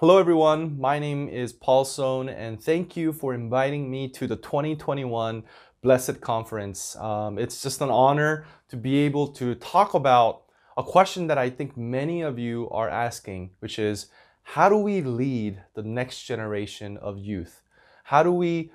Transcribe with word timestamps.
Hello, 0.00 0.18
everyone. 0.18 0.78
My 0.78 1.00
name 1.00 1.28
is 1.28 1.52
Paul 1.52 1.84
Sohn, 1.84 2.28
and 2.28 2.62
thank 2.62 2.96
you 2.96 3.12
for 3.12 3.34
inviting 3.34 3.90
me 3.90 4.08
to 4.10 4.28
the 4.28 4.36
2021 4.36 5.42
Blessed 5.82 6.20
Conference. 6.20 6.94
Um, 6.94 7.36
it's 7.36 7.60
just 7.60 7.80
an 7.80 7.90
honor 7.90 8.46
to 8.68 8.76
be 8.76 8.98
able 8.98 9.26
to 9.32 9.56
talk 9.56 9.94
about 9.94 10.44
a 10.76 10.84
question 10.84 11.26
that 11.26 11.36
I 11.36 11.50
think 11.50 11.76
many 11.76 12.22
of 12.22 12.38
you 12.38 12.70
are 12.70 12.88
asking, 12.88 13.50
which 13.58 13.76
is 13.76 14.06
how 14.44 14.68
do 14.68 14.76
we 14.76 15.02
lead 15.02 15.64
the 15.74 15.82
next 15.82 16.22
generation 16.22 16.96
of 16.98 17.18
youth? 17.18 17.62
How 18.04 18.22
do 18.22 18.30
we 18.30 18.70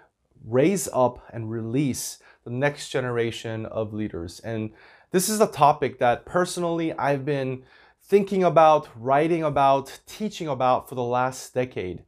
raise 0.45 0.89
up 0.91 1.23
and 1.31 1.49
release 1.49 2.19
the 2.43 2.51
next 2.51 2.89
generation 2.89 3.65
of 3.67 3.93
leaders? 3.93 4.41
And 4.41 4.71
this 5.11 5.29
is 5.29 5.39
a 5.39 5.47
topic 5.47 5.99
that 5.99 6.25
personally 6.25 6.91
I've 6.91 7.23
been 7.23 7.63
thinking 8.05 8.43
about, 8.43 8.89
writing 8.95 9.43
about, 9.43 10.01
teaching 10.05 10.47
about 10.47 10.89
for 10.89 10.95
the 10.95 11.03
last 11.03 11.53
decade. 11.53 12.03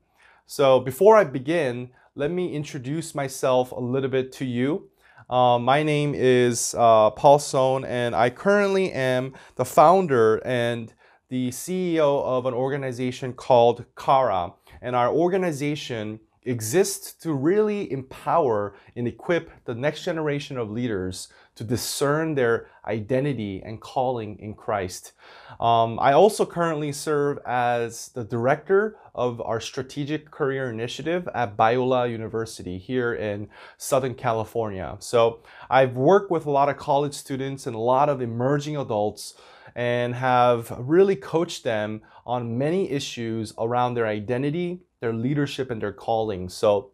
So 0.45 0.79
before 0.79 1.15
I 1.17 1.23
begin, 1.23 1.89
let 2.15 2.31
me 2.31 2.53
introduce 2.53 3.15
myself 3.15 3.71
a 3.71 3.79
little 3.79 4.09
bit 4.09 4.31
to 4.33 4.45
you. 4.45 4.89
Uh, 5.29 5.57
my 5.57 5.83
name 5.83 6.13
is 6.13 6.75
uh, 6.77 7.09
Paul 7.11 7.39
Sohn, 7.39 7.85
and 7.85 8.13
I 8.13 8.29
currently 8.29 8.91
am 8.91 9.33
the 9.55 9.65
founder 9.65 10.37
and 10.45 10.93
the 11.29 11.49
CEO 11.49 12.23
of 12.23 12.45
an 12.45 12.53
organization 12.53 13.33
called 13.33 13.85
Qara. 13.95 14.53
And 14.81 14.95
our 14.95 15.09
organization 15.09 16.19
exists 16.43 17.13
to 17.13 17.33
really 17.33 17.91
empower 17.91 18.75
and 18.95 19.07
equip 19.07 19.49
the 19.65 19.73
next 19.73 20.03
generation 20.03 20.57
of 20.57 20.69
leaders 20.69 21.29
to 21.55 21.63
discern 21.63 22.35
their 22.35 22.67
identity 22.85 23.61
and 23.63 23.79
calling 23.79 24.37
in 24.39 24.53
Christ. 24.53 25.13
Um, 25.59 25.97
I 25.99 26.13
also 26.13 26.45
currently 26.45 26.91
serve 26.91 27.39
as 27.45 28.09
the 28.09 28.23
director 28.23 28.97
of 29.13 29.39
our 29.41 29.61
strategic 29.61 30.29
career 30.29 30.69
initiative 30.69 31.29
at 31.33 31.55
Biola 31.55 32.11
University 32.11 32.77
here 32.77 33.13
in 33.13 33.47
Southern 33.77 34.15
California. 34.15 34.97
So 34.99 35.39
I've 35.69 35.95
worked 35.95 36.29
with 36.29 36.45
a 36.45 36.51
lot 36.51 36.69
of 36.69 36.77
college 36.77 37.13
students 37.13 37.65
and 37.65 37.75
a 37.75 37.79
lot 37.79 38.09
of 38.09 38.21
emerging 38.21 38.75
adults 38.75 39.35
and 39.75 40.15
have 40.15 40.73
really 40.77 41.15
coached 41.15 41.63
them 41.63 42.01
on 42.25 42.57
many 42.57 42.89
issues 42.89 43.53
around 43.57 43.93
their 43.93 44.07
identity, 44.07 44.81
their 44.99 45.13
leadership, 45.13 45.71
and 45.71 45.81
their 45.81 45.93
calling. 45.93 46.49
So 46.49 46.91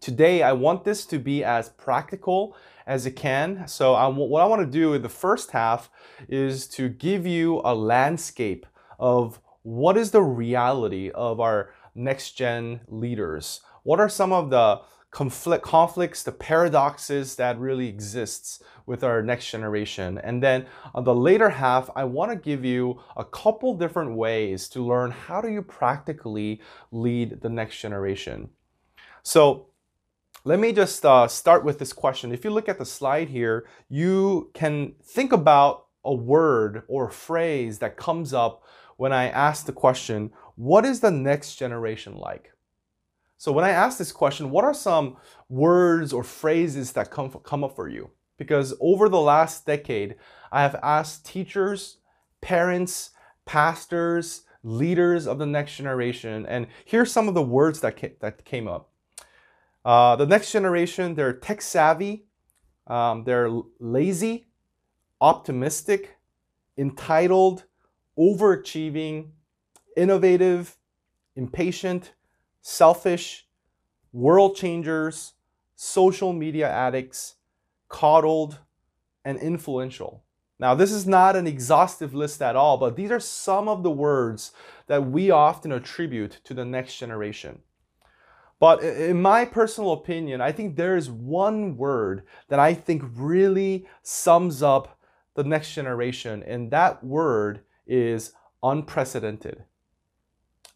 today 0.00 0.42
I 0.42 0.52
want 0.52 0.84
this 0.84 1.06
to 1.06 1.18
be 1.18 1.44
as 1.44 1.70
practical 1.70 2.56
as 2.86 3.06
it 3.06 3.12
can. 3.12 3.66
So 3.66 3.94
I, 3.94 4.06
what 4.06 4.42
I 4.42 4.46
want 4.46 4.62
to 4.62 4.66
do 4.66 4.94
in 4.94 5.02
the 5.02 5.08
first 5.08 5.50
half 5.50 5.90
is 6.28 6.66
to 6.68 6.88
give 6.88 7.26
you 7.26 7.60
a 7.64 7.74
landscape 7.74 8.66
of 8.98 9.40
what 9.62 9.96
is 9.96 10.12
the 10.12 10.22
reality 10.22 11.10
of 11.10 11.40
our 11.40 11.70
next 11.94 12.32
gen 12.32 12.80
leaders. 12.88 13.60
What 13.82 14.00
are 14.00 14.08
some 14.08 14.32
of 14.32 14.50
the 14.50 14.80
conflict, 15.10 15.64
conflicts, 15.64 16.22
the 16.22 16.32
paradoxes 16.32 17.36
that 17.36 17.58
really 17.58 17.88
exists 17.88 18.62
with 18.84 19.02
our 19.02 19.22
next 19.22 19.50
generation. 19.50 20.18
And 20.18 20.42
then 20.42 20.66
on 20.94 21.04
the 21.04 21.14
later 21.14 21.48
half, 21.48 21.88
I 21.96 22.04
want 22.04 22.32
to 22.32 22.36
give 22.36 22.66
you 22.66 23.00
a 23.16 23.24
couple 23.24 23.74
different 23.74 24.14
ways 24.14 24.68
to 24.68 24.84
learn 24.84 25.10
how 25.10 25.40
do 25.40 25.48
you 25.48 25.62
practically 25.62 26.60
lead 26.92 27.40
the 27.40 27.48
next 27.48 27.80
generation. 27.80 28.50
So 29.22 29.68
let 30.46 30.60
me 30.60 30.72
just 30.72 31.04
uh, 31.04 31.26
start 31.26 31.64
with 31.64 31.80
this 31.80 31.92
question. 31.92 32.30
If 32.30 32.44
you 32.44 32.50
look 32.50 32.68
at 32.68 32.78
the 32.78 32.86
slide 32.86 33.28
here, 33.28 33.66
you 33.88 34.52
can 34.54 34.94
think 35.02 35.32
about 35.32 35.86
a 36.04 36.14
word 36.14 36.84
or 36.86 37.08
a 37.08 37.12
phrase 37.12 37.80
that 37.80 37.96
comes 37.96 38.32
up 38.32 38.62
when 38.96 39.12
I 39.12 39.28
ask 39.28 39.66
the 39.66 39.72
question, 39.72 40.30
what 40.54 40.84
is 40.84 41.00
the 41.00 41.10
next 41.10 41.56
generation 41.56 42.16
like? 42.16 42.52
So 43.38 43.50
when 43.50 43.64
I 43.64 43.70
ask 43.70 43.98
this 43.98 44.12
question, 44.12 44.50
what 44.50 44.64
are 44.64 44.72
some 44.72 45.16
words 45.48 46.12
or 46.12 46.22
phrases 46.22 46.92
that 46.92 47.10
come, 47.10 47.28
come 47.42 47.64
up 47.64 47.74
for 47.74 47.88
you? 47.88 48.12
Because 48.38 48.72
over 48.80 49.08
the 49.08 49.20
last 49.20 49.66
decade, 49.66 50.14
I 50.52 50.62
have 50.62 50.78
asked 50.80 51.26
teachers, 51.26 51.96
parents, 52.40 53.10
pastors, 53.46 54.42
leaders 54.62 55.26
of 55.26 55.38
the 55.40 55.46
next 55.46 55.76
generation, 55.76 56.46
and 56.46 56.68
here's 56.84 57.10
some 57.10 57.26
of 57.26 57.34
the 57.34 57.42
words 57.42 57.80
that, 57.80 58.00
ca- 58.00 58.16
that 58.20 58.44
came 58.44 58.68
up. 58.68 58.92
Uh, 59.86 60.16
the 60.16 60.26
next 60.26 60.50
generation, 60.50 61.14
they're 61.14 61.32
tech 61.32 61.62
savvy, 61.62 62.26
um, 62.88 63.22
they're 63.22 63.48
lazy, 63.78 64.48
optimistic, 65.20 66.16
entitled, 66.76 67.62
overachieving, 68.18 69.28
innovative, 69.96 70.76
impatient, 71.36 72.14
selfish, 72.62 73.46
world 74.12 74.56
changers, 74.56 75.34
social 75.76 76.32
media 76.32 76.68
addicts, 76.68 77.36
coddled, 77.88 78.58
and 79.24 79.38
influential. 79.38 80.24
Now, 80.58 80.74
this 80.74 80.90
is 80.90 81.06
not 81.06 81.36
an 81.36 81.46
exhaustive 81.46 82.12
list 82.12 82.42
at 82.42 82.56
all, 82.56 82.76
but 82.76 82.96
these 82.96 83.12
are 83.12 83.20
some 83.20 83.68
of 83.68 83.84
the 83.84 83.90
words 83.92 84.50
that 84.88 85.06
we 85.06 85.30
often 85.30 85.70
attribute 85.70 86.40
to 86.42 86.54
the 86.54 86.64
next 86.64 86.98
generation. 86.98 87.60
But 88.58 88.82
in 88.82 89.20
my 89.20 89.44
personal 89.44 89.92
opinion, 89.92 90.40
I 90.40 90.52
think 90.52 90.76
there 90.76 90.96
is 90.96 91.10
one 91.10 91.76
word 91.76 92.22
that 92.48 92.58
I 92.58 92.72
think 92.72 93.02
really 93.14 93.86
sums 94.02 94.62
up 94.62 94.98
the 95.34 95.44
next 95.44 95.74
generation, 95.74 96.42
and 96.42 96.70
that 96.70 97.04
word 97.04 97.60
is 97.86 98.32
unprecedented. 98.62 99.64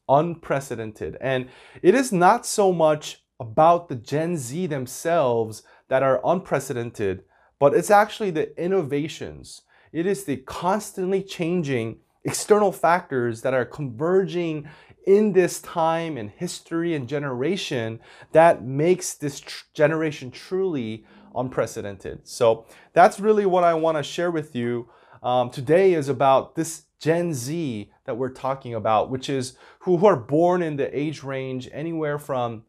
Unprecedented. 0.08 1.16
And 1.20 1.48
it 1.82 1.94
is 1.94 2.12
not 2.12 2.44
so 2.44 2.72
much 2.72 3.24
about 3.38 3.88
the 3.88 3.96
Gen 3.96 4.36
Z 4.36 4.66
themselves 4.66 5.62
that 5.88 6.02
are 6.02 6.20
unprecedented, 6.22 7.24
but 7.58 7.72
it's 7.72 7.90
actually 7.90 8.30
the 8.30 8.54
innovations. 8.62 9.62
It 9.92 10.04
is 10.06 10.24
the 10.24 10.36
constantly 10.36 11.22
changing 11.22 12.00
external 12.24 12.70
factors 12.70 13.40
that 13.40 13.54
are 13.54 13.64
converging 13.64 14.68
in 15.06 15.32
this 15.32 15.60
time 15.60 16.16
and 16.16 16.30
history 16.30 16.94
and 16.94 17.08
generation 17.08 18.00
that 18.32 18.64
makes 18.64 19.14
this 19.14 19.40
tr- 19.40 19.64
generation 19.74 20.30
truly 20.30 21.04
unprecedented. 21.34 22.26
So 22.26 22.66
that's 22.92 23.20
really 23.20 23.46
what 23.46 23.64
I 23.64 23.74
want 23.74 23.96
to 23.96 24.02
share 24.02 24.30
with 24.30 24.54
you 24.54 24.88
um, 25.22 25.50
today 25.50 25.92
is 25.94 26.08
about 26.08 26.54
this 26.54 26.84
Gen 26.98 27.32
Z 27.34 27.90
that 28.04 28.16
we're 28.16 28.30
talking 28.30 28.74
about, 28.74 29.10
which 29.10 29.28
is 29.28 29.56
who, 29.80 29.98
who 29.98 30.06
are 30.06 30.16
born 30.16 30.62
in 30.62 30.76
the 30.76 30.96
age 30.96 31.22
range 31.22 31.68
anywhere 31.72 32.18
from 32.18 32.64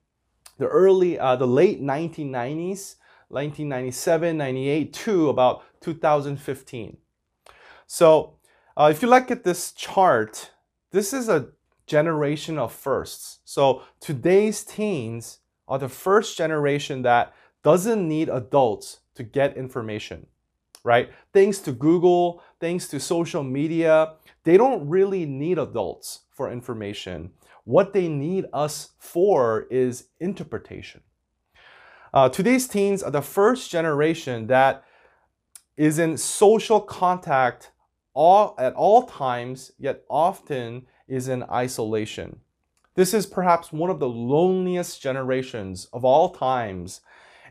the 0.57 0.67
early, 0.67 1.17
uh, 1.17 1.35
the 1.35 1.47
late 1.47 1.81
1990s, 1.81 2.95
1997, 3.29 4.37
98 4.37 4.93
to 4.93 5.29
about 5.29 5.63
2015. 5.81 6.97
So 7.87 8.37
uh, 8.77 8.89
if 8.91 9.01
you 9.01 9.09
look 9.09 9.31
at 9.31 9.43
this 9.43 9.71
chart, 9.71 10.51
this 10.91 11.13
is 11.13 11.29
a 11.29 11.49
generation 11.91 12.57
of 12.57 12.71
firsts. 12.71 13.39
So 13.43 13.83
today's 13.99 14.63
teens 14.63 15.39
are 15.67 15.77
the 15.77 15.89
first 15.89 16.37
generation 16.37 17.01
that 17.01 17.33
doesn't 17.63 18.07
need 18.07 18.29
adults 18.29 19.01
to 19.15 19.23
get 19.23 19.57
information, 19.57 20.25
right? 20.85 21.11
Thanks 21.33 21.59
to 21.59 21.73
Google, 21.73 22.41
thanks 22.61 22.87
to 22.87 22.99
social 22.99 23.43
media, 23.43 24.13
they 24.45 24.55
don't 24.55 24.87
really 24.87 25.25
need 25.25 25.59
adults 25.59 26.21
for 26.31 26.49
information. 26.49 27.31
What 27.65 27.91
they 27.91 28.07
need 28.07 28.45
us 28.53 28.93
for 28.97 29.67
is 29.69 30.07
interpretation. 30.21 31.01
Uh, 32.13 32.29
today's 32.29 32.67
teens 32.69 33.03
are 33.03 33.11
the 33.11 33.21
first 33.21 33.69
generation 33.69 34.47
that 34.47 34.85
is 35.75 35.99
in 35.99 36.17
social 36.17 36.79
contact 36.79 37.71
all, 38.13 38.55
at 38.57 38.73
all 38.75 39.03
times, 39.03 39.71
yet 39.77 40.03
often 40.09 40.87
is 41.11 41.27
in 41.27 41.43
isolation. 41.51 42.39
This 42.95 43.13
is 43.13 43.25
perhaps 43.25 43.71
one 43.71 43.89
of 43.89 43.99
the 43.99 44.07
loneliest 44.07 45.01
generations 45.01 45.87
of 45.91 46.05
all 46.05 46.29
times. 46.29 47.01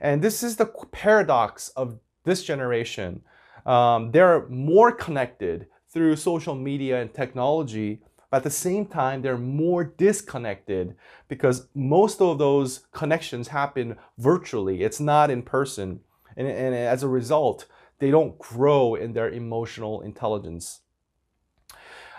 And 0.00 0.22
this 0.22 0.42
is 0.42 0.56
the 0.56 0.66
paradox 0.66 1.68
of 1.70 1.98
this 2.24 2.42
generation. 2.42 3.22
Um, 3.66 4.10
they're 4.12 4.46
more 4.48 4.92
connected 4.92 5.66
through 5.92 6.16
social 6.16 6.54
media 6.54 7.02
and 7.02 7.12
technology, 7.12 8.00
but 8.30 8.38
at 8.38 8.44
the 8.44 8.50
same 8.50 8.86
time, 8.86 9.20
they're 9.20 9.36
more 9.36 9.84
disconnected 9.84 10.96
because 11.28 11.68
most 11.74 12.20
of 12.20 12.38
those 12.38 12.86
connections 12.92 13.48
happen 13.48 13.96
virtually. 14.16 14.82
It's 14.82 15.00
not 15.00 15.30
in 15.30 15.42
person. 15.42 16.00
And, 16.36 16.46
and 16.46 16.74
as 16.74 17.02
a 17.02 17.08
result, 17.08 17.66
they 17.98 18.10
don't 18.10 18.38
grow 18.38 18.94
in 18.94 19.12
their 19.12 19.30
emotional 19.30 20.00
intelligence. 20.00 20.79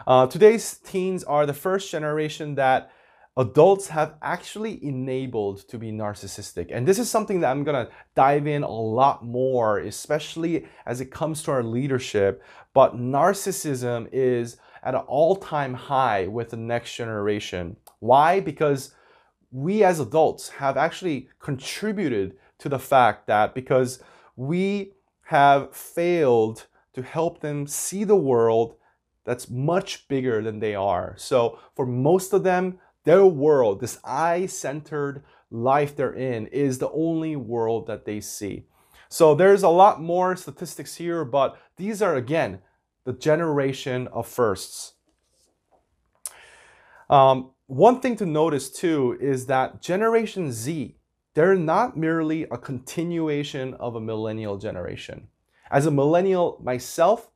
Uh, 0.08 0.28
today's 0.28 0.78
teens 0.80 1.24
are 1.24 1.46
the 1.46 1.54
first 1.54 1.92
generation 1.92 2.56
that 2.56 2.92
adults 3.38 3.88
have 3.88 4.16
actually 4.22 4.84
enabled 4.84 5.68
to 5.70 5.78
be 5.78 5.92
narcissistic. 5.92 6.68
And 6.72 6.88
this 6.88 7.00
is 7.00 7.10
something 7.10 7.40
that 7.42 7.52
I'm 7.52 7.64
gonna 7.64 7.90
dive 8.16 8.48
in 8.48 8.64
a 8.64 8.70
lot 8.70 9.24
more, 9.24 9.80
especially 9.80 10.68
as 10.86 11.02
it 11.02 11.12
comes 11.12 11.44
to 11.44 11.52
our 11.52 11.64
leadership. 11.64 12.44
But 12.74 12.98
narcissism 12.98 14.10
is 14.12 14.58
at 14.84 14.96
an 14.96 15.02
all 15.02 15.36
time 15.36 15.74
high 15.74 16.28
with 16.28 16.50
the 16.50 16.58
next 16.58 16.96
generation. 16.96 17.78
Why? 18.00 18.40
Because 18.40 18.94
we 19.52 19.84
as 19.84 20.00
adults 20.00 20.50
have 20.50 20.78
actually 20.78 21.30
contributed 21.40 22.36
to 22.60 22.70
the 22.70 22.80
fact 22.80 23.28
that 23.28 23.54
because 23.54 24.02
we 24.36 24.94
have 25.24 25.76
failed 25.76 26.68
to 26.94 27.02
help 27.02 27.40
them 27.40 27.68
see 27.68 28.04
the 28.04 28.16
world 28.16 28.76
that's 29.26 29.50
much 29.50 30.08
bigger 30.08 30.42
than 30.42 30.60
they 30.60 30.76
are. 30.76 31.16
So 31.18 31.60
for 31.76 31.86
most 31.86 32.34
of 32.34 32.44
them, 32.44 32.80
their 33.04 33.26
world, 33.26 33.80
this 33.80 34.00
I 34.04 34.46
centered 34.46 35.24
life 35.50 35.96
they're 35.96 36.14
in, 36.14 36.48
is 36.48 36.78
the 36.78 36.92
only 36.92 37.36
world 37.36 37.88
that 37.88 38.06
they 38.06 38.22
see. 38.22 38.66
So 39.10 39.36
there's 39.36 39.64
a 39.64 39.70
lot 39.70 40.02
more 40.02 40.36
statistics 40.36 40.96
here, 40.96 41.26
but 41.26 41.58
these 41.78 42.02
are 42.02 42.16
again 42.16 42.60
the 43.04 43.14
generation 43.14 44.08
of 44.08 44.28
firsts. 44.28 44.94
Um, 47.10 47.52
one 47.68 48.00
thing 48.00 48.16
to 48.18 48.26
notice 48.26 48.70
too 48.70 49.18
is 49.20 49.48
that 49.48 49.82
Generation 49.82 50.52
Z, 50.52 50.96
they're 51.34 51.56
not 51.56 51.98
merely 51.98 52.44
a 52.44 52.58
continuation 52.58 53.74
of 53.76 53.96
a 53.96 54.02
millennial 54.02 54.58
generation. 54.58 55.28
As 55.70 55.86
a 55.86 55.92
millennial 55.92 56.60
myself, 56.64 57.31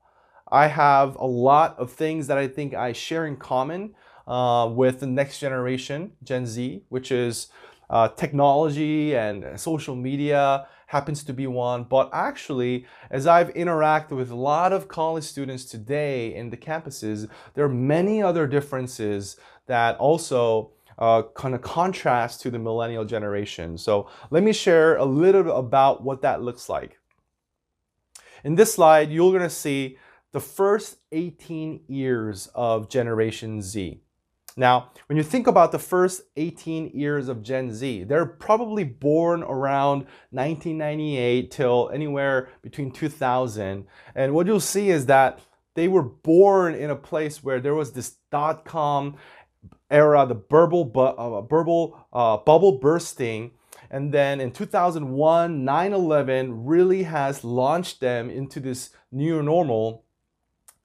I 0.51 0.67
have 0.67 1.15
a 1.15 1.25
lot 1.25 1.77
of 1.79 1.91
things 1.91 2.27
that 2.27 2.37
I 2.37 2.47
think 2.47 2.73
I 2.73 2.93
share 2.93 3.25
in 3.25 3.37
common 3.37 3.95
uh, 4.27 4.69
with 4.71 4.99
the 4.99 5.07
next 5.07 5.39
generation, 5.39 6.13
Gen 6.23 6.45
Z, 6.45 6.83
which 6.89 7.11
is 7.11 7.47
uh, 7.89 8.09
technology 8.09 9.15
and 9.15 9.59
social 9.59 9.95
media 9.95 10.67
happens 10.87 11.23
to 11.23 11.33
be 11.33 11.47
one. 11.47 11.83
But 11.83 12.09
actually, 12.13 12.85
as 13.09 13.27
I've 13.27 13.53
interacted 13.53 14.11
with 14.11 14.31
a 14.31 14.35
lot 14.35 14.71
of 14.71 14.87
college 14.87 15.23
students 15.23 15.65
today 15.65 16.33
in 16.33 16.49
the 16.49 16.57
campuses, 16.57 17.27
there 17.53 17.65
are 17.65 17.69
many 17.69 18.21
other 18.21 18.47
differences 18.47 19.37
that 19.67 19.97
also 19.97 20.71
uh, 20.97 21.23
kind 21.33 21.55
of 21.55 21.61
contrast 21.61 22.41
to 22.41 22.51
the 22.51 22.59
millennial 22.59 23.03
generation. 23.03 23.77
So 23.77 24.09
let 24.29 24.43
me 24.43 24.53
share 24.53 24.95
a 24.95 25.05
little 25.05 25.43
bit 25.43 25.55
about 25.55 26.03
what 26.03 26.21
that 26.21 26.41
looks 26.41 26.69
like. 26.69 26.97
In 28.43 28.55
this 28.55 28.75
slide, 28.75 29.11
you're 29.11 29.31
going 29.31 29.41
to 29.41 29.49
see 29.49 29.97
the 30.35 30.41
first 30.41 30.97
18 31.13 31.85
years 31.87 32.49
of 32.53 32.89
Generation 32.89 33.61
Z. 33.61 34.01
Now, 34.57 34.91
when 35.07 35.15
you 35.15 35.23
think 35.23 35.47
about 35.47 35.71
the 35.71 35.79
first 35.79 36.23
18 36.35 36.89
years 36.93 37.29
of 37.29 37.41
Gen 37.41 37.71
Z, 37.71 38.03
they're 38.03 38.25
probably 38.25 38.83
born 38.83 39.43
around 39.43 39.99
1998 40.31 41.51
till 41.51 41.89
anywhere 41.93 42.49
between 42.61 42.91
2000. 42.91 43.87
And 44.13 44.33
what 44.33 44.45
you'll 44.45 44.59
see 44.59 44.89
is 44.89 45.05
that 45.05 45.39
they 45.73 45.87
were 45.87 46.03
born 46.03 46.75
in 46.75 46.89
a 46.89 46.97
place 46.97 47.41
where 47.41 47.61
there 47.61 47.73
was 47.73 47.93
this 47.93 48.17
dot 48.29 48.65
com 48.65 49.15
era, 49.89 50.25
the 50.25 50.35
bubble, 50.35 50.83
bu 50.83 50.99
uh, 50.99 51.41
bubble, 51.43 52.07
uh, 52.11 52.35
bubble 52.35 52.77
bursting. 52.79 53.51
And 53.89 54.13
then 54.13 54.41
in 54.41 54.51
2001, 54.51 55.63
9 55.63 55.93
11 55.93 56.65
really 56.65 57.03
has 57.03 57.45
launched 57.45 58.01
them 58.01 58.29
into 58.29 58.59
this 58.59 58.89
new 59.13 59.41
normal 59.41 60.04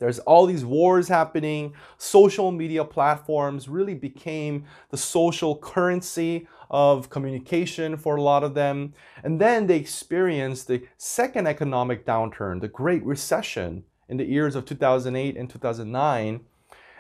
there's 0.01 0.19
all 0.21 0.47
these 0.47 0.65
wars 0.65 1.09
happening. 1.09 1.75
Social 1.99 2.51
media 2.51 2.85
platforms 2.85 3.69
really 3.69 3.95
became 3.95 4.65
the 4.91 4.97
social 4.97 5.57
currency 5.57 6.49
of 6.71 7.11
communication 7.11 7.97
for 7.97 8.17
a 8.17 8.23
lot 8.23 8.43
of 8.43 8.55
them. 8.55 8.95
And 9.23 9.41
then 9.41 9.67
they 9.67 9.77
experienced 9.77 10.69
the 10.69 10.83
second 10.97 11.47
economic 11.47 12.07
downturn, 12.07 12.61
the 12.61 12.69
Great 12.69 13.05
Recession 13.05 13.85
in 14.09 14.17
the 14.17 14.25
years 14.25 14.57
of 14.57 14.65
2008 14.65 15.37
and 15.37 15.51
2009. 15.51 16.41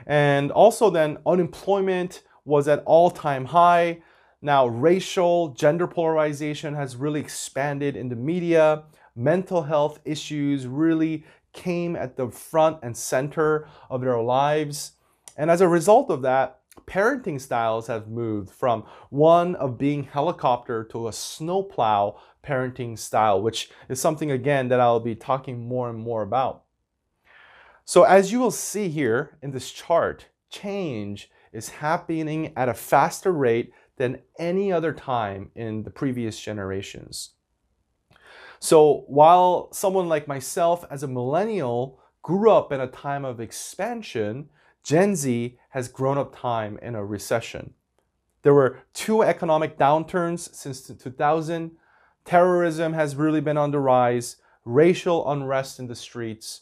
And 0.07 0.53
also 0.53 0.91
then 0.91 1.19
unemployment 1.27 2.23
was 2.45 2.69
at 2.69 2.83
all-time 2.85 3.47
high. 3.47 4.03
Now 4.43 4.67
racial, 4.67 5.49
gender 5.49 5.87
polarization 5.87 6.75
has 6.75 6.97
really 6.97 7.21
expanded 7.21 7.97
in 7.97 8.11
the 8.11 8.17
media. 8.17 8.85
Mental 9.17 9.63
health 9.63 10.01
issues 10.05 10.67
really 10.67 11.25
came 11.53 11.97
at 11.97 12.17
the 12.17 12.29
front 12.29 12.79
and 12.83 12.97
center 12.97 13.69
of 13.89 14.01
their 14.01 14.21
lives. 14.21 14.93
And 15.37 15.51
as 15.51 15.61
a 15.61 15.69
result 15.69 16.11
of 16.11 16.23
that, 16.23 16.61
parenting 16.87 17.41
styles 17.41 17.87
have 17.87 18.09
moved 18.09 18.51
from 18.51 18.85
one 19.11 19.55
of 19.57 19.79
being 19.79 20.05
helicopter 20.05 20.85
to 20.85 21.09
a 21.09 21.13
snowplow 21.13 22.19
parenting 22.45 22.99
style, 22.99 23.41
which 23.41 23.71
is 23.89 24.01
something 24.01 24.31
again 24.31 24.69
that 24.69 24.81
I'll 24.81 25.01
be 25.01 25.15
talking 25.15 25.67
more 25.67 25.89
and 25.89 25.99
more 25.99 26.23
about. 26.23 26.65
So 27.85 28.05
as 28.05 28.33
you 28.33 28.39
will 28.39 28.51
see 28.51 28.89
here 28.89 29.37
in 29.43 29.51
this 29.51 29.71
chart, 29.71 30.27
change 30.49 31.31
is 31.53 31.69
happening 31.69 32.53
at 32.57 32.69
a 32.69 32.75
faster 32.75 33.33
rate 33.33 33.73
than 33.97 34.21
any 34.39 34.73
other 34.73 34.93
time 34.93 35.51
in 35.55 35.83
the 35.83 35.91
previous 35.91 36.41
generations. 36.41 37.35
So 38.61 39.05
while 39.09 39.73
someone 39.73 40.09
like 40.09 40.29
myself 40.29 40.85
as 40.91 41.03
a 41.03 41.09
millennial 41.09 41.99
grew 42.23 42.51
up 42.51 42.71
in 42.71 42.81
a 42.81 42.87
time 42.87 43.25
of 43.25 43.41
expansion, 43.41 44.51
Gen 44.85 45.17
Z 45.17 45.59
has 45.71 45.89
grown 45.89 46.19
up 46.19 46.37
time 46.37 46.79
in 46.83 46.95
a 46.95 47.05
recession. 47.05 47.73
There 48.43 48.53
were 48.53 48.81
two 48.93 49.23
economic 49.23 49.79
downturns 49.79 50.55
since 50.55 50.83
2000. 50.83 51.73
Terrorism 52.27 52.93
has 52.93 53.17
really 53.17 53.41
been 53.41 53.57
on 53.57 53.71
the 53.71 53.79
rise, 53.79 54.37
racial 54.67 55.31
unrest 55.31 55.79
in 55.79 55.87
the 55.87 55.95
streets, 55.95 56.61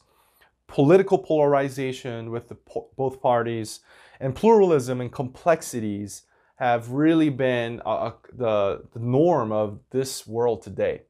political 0.68 1.18
polarization 1.18 2.30
with 2.30 2.48
the, 2.48 2.56
both 2.96 3.20
parties, 3.20 3.80
and 4.20 4.36
pluralism 4.36 5.00
and 5.00 5.12
complexities 5.12 6.22
have 6.56 6.90
really 6.90 7.28
been 7.28 7.82
uh, 7.84 8.12
the, 8.32 8.84
the 8.92 9.00
norm 9.00 9.50
of 9.50 9.80
this 9.90 10.26
world 10.26 10.62
today. 10.62 11.02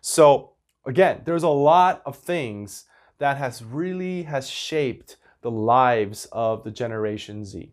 So 0.00 0.52
again, 0.86 1.22
there's 1.24 1.42
a 1.42 1.48
lot 1.48 2.02
of 2.06 2.16
things 2.16 2.84
that 3.18 3.36
has 3.36 3.62
really 3.62 4.22
has 4.24 4.48
shaped 4.48 5.16
the 5.42 5.50
lives 5.50 6.26
of 6.32 6.64
the 6.64 6.70
Generation 6.70 7.44
Z. 7.44 7.72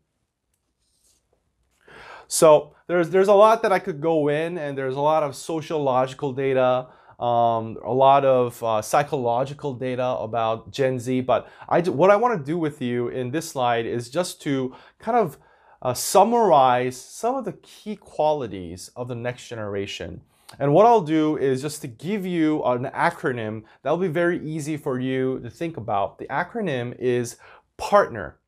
So 2.27 2.75
there's 2.87 3.09
there's 3.09 3.29
a 3.29 3.33
lot 3.33 3.61
that 3.61 3.71
I 3.71 3.79
could 3.79 4.01
go 4.01 4.27
in, 4.27 4.57
and 4.57 4.77
there's 4.77 4.95
a 4.95 5.01
lot 5.01 5.23
of 5.23 5.35
sociological 5.35 6.33
data, 6.33 6.87
um, 7.19 7.77
a 7.83 7.93
lot 7.93 8.25
of 8.25 8.61
uh, 8.61 8.81
psychological 8.81 9.73
data 9.73 10.05
about 10.05 10.71
Gen 10.71 10.99
Z. 10.99 11.21
But 11.21 11.47
I 11.69 11.81
what 11.81 12.11
I 12.11 12.17
want 12.17 12.37
to 12.37 12.43
do 12.43 12.57
with 12.57 12.81
you 12.81 13.07
in 13.07 13.31
this 13.31 13.49
slide 13.49 13.85
is 13.85 14.09
just 14.09 14.41
to 14.41 14.75
kind 14.99 15.17
of 15.17 15.37
uh, 15.81 15.93
summarize 15.93 16.97
some 16.97 17.35
of 17.35 17.45
the 17.45 17.53
key 17.53 17.95
qualities 17.95 18.91
of 18.95 19.07
the 19.07 19.15
next 19.15 19.47
generation. 19.47 20.21
And 20.59 20.73
what 20.73 20.85
I'll 20.85 21.01
do 21.01 21.37
is 21.37 21.61
just 21.61 21.81
to 21.81 21.87
give 21.87 22.25
you 22.25 22.63
an 22.63 22.85
acronym 22.85 23.63
that'll 23.81 23.97
be 23.97 24.07
very 24.07 24.39
easy 24.47 24.77
for 24.77 24.99
you 24.99 25.39
to 25.41 25.49
think 25.49 25.77
about. 25.77 26.17
The 26.17 26.27
acronym 26.27 26.97
is 26.97 27.37
PARTNER. 27.77 28.39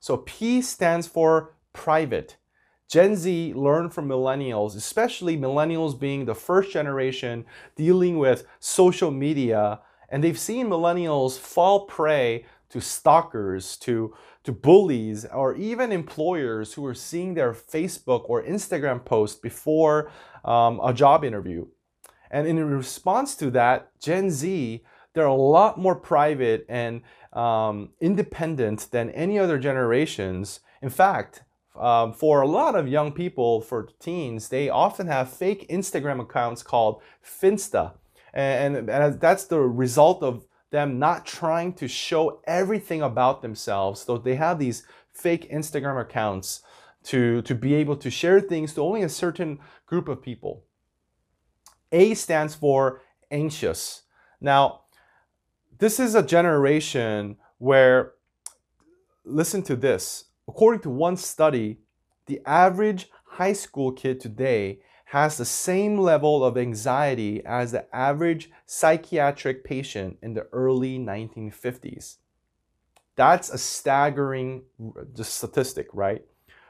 So 0.00 0.18
P 0.18 0.62
stands 0.62 1.06
for 1.06 1.54
private. 1.72 2.36
Gen 2.88 3.16
Z 3.16 3.54
learned 3.54 3.94
from 3.94 4.08
millennials, 4.08 4.76
especially 4.76 5.36
millennials 5.36 5.98
being 5.98 6.24
the 6.24 6.34
first 6.34 6.72
generation 6.72 7.46
dealing 7.76 8.18
with 8.18 8.46
social 8.58 9.10
media, 9.10 9.80
and 10.08 10.22
they've 10.22 10.38
seen 10.38 10.66
millennials 10.66 11.38
fall 11.38 11.86
prey 11.86 12.44
to 12.68 12.80
stalkers, 12.80 13.76
to, 13.78 14.14
to 14.44 14.52
bullies, 14.52 15.24
or 15.26 15.54
even 15.54 15.92
employers 15.92 16.74
who 16.74 16.84
are 16.84 16.94
seeing 16.94 17.34
their 17.34 17.52
Facebook 17.52 18.28
or 18.28 18.42
Instagram 18.42 19.04
post 19.04 19.42
before 19.42 20.10
um, 20.44 20.80
a 20.82 20.92
job 20.92 21.24
interview. 21.24 21.66
And 22.30 22.46
in 22.46 22.58
response 22.64 23.36
to 23.36 23.50
that, 23.50 23.90
Gen 24.00 24.30
Z, 24.30 24.82
they're 25.12 25.26
a 25.26 25.34
lot 25.34 25.78
more 25.78 25.94
private 25.94 26.64
and 26.68 27.02
um, 27.32 27.90
independent 28.00 28.88
than 28.90 29.10
any 29.10 29.38
other 29.38 29.58
generations. 29.58 30.60
In 30.80 30.90
fact, 30.90 31.44
um, 31.78 32.12
for 32.12 32.40
a 32.40 32.48
lot 32.48 32.74
of 32.74 32.88
young 32.88 33.12
people, 33.12 33.60
for 33.60 33.88
teens, 34.00 34.48
they 34.48 34.68
often 34.68 35.06
have 35.06 35.30
fake 35.30 35.68
Instagram 35.68 36.20
accounts 36.20 36.62
called 36.62 37.02
Finsta. 37.24 37.92
And, 38.34 38.76
and, 38.76 38.90
and 38.90 39.20
that's 39.20 39.44
the 39.44 39.60
result 39.60 40.22
of 40.22 40.46
them 40.72 40.98
not 40.98 41.24
trying 41.24 41.74
to 41.74 41.86
show 41.86 42.40
everything 42.46 43.02
about 43.02 43.42
themselves. 43.42 44.00
So 44.00 44.18
they 44.18 44.34
have 44.34 44.58
these 44.58 44.84
fake 45.12 45.48
Instagram 45.52 46.00
accounts 46.00 46.62
to, 47.04 47.42
to 47.42 47.54
be 47.54 47.74
able 47.74 47.96
to 47.96 48.10
share 48.10 48.40
things 48.40 48.74
to 48.74 48.80
only 48.80 49.02
a 49.02 49.08
certain 49.08 49.60
group 49.86 50.08
of 50.08 50.22
people. 50.22 50.64
A 51.92 52.14
stands 52.14 52.54
for 52.54 53.02
anxious. 53.30 54.02
Now, 54.40 54.80
this 55.78 56.00
is 56.00 56.14
a 56.14 56.22
generation 56.22 57.36
where, 57.58 58.12
listen 59.24 59.62
to 59.64 59.76
this, 59.76 60.24
according 60.48 60.80
to 60.82 60.90
one 60.90 61.16
study, 61.16 61.80
the 62.26 62.40
average 62.46 63.10
high 63.26 63.52
school 63.52 63.92
kid 63.92 64.20
today 64.20 64.80
has 65.12 65.36
the 65.36 65.44
same 65.44 65.98
level 65.98 66.42
of 66.42 66.56
anxiety 66.56 67.44
as 67.44 67.72
the 67.72 67.84
average 67.94 68.50
psychiatric 68.64 69.62
patient 69.62 70.16
in 70.22 70.32
the 70.32 70.46
early 70.52 70.98
1950s. 70.98 72.16
That's 73.14 73.50
a 73.50 73.58
staggering 73.58 74.62
statistic, 75.20 75.88
right? 75.92 76.24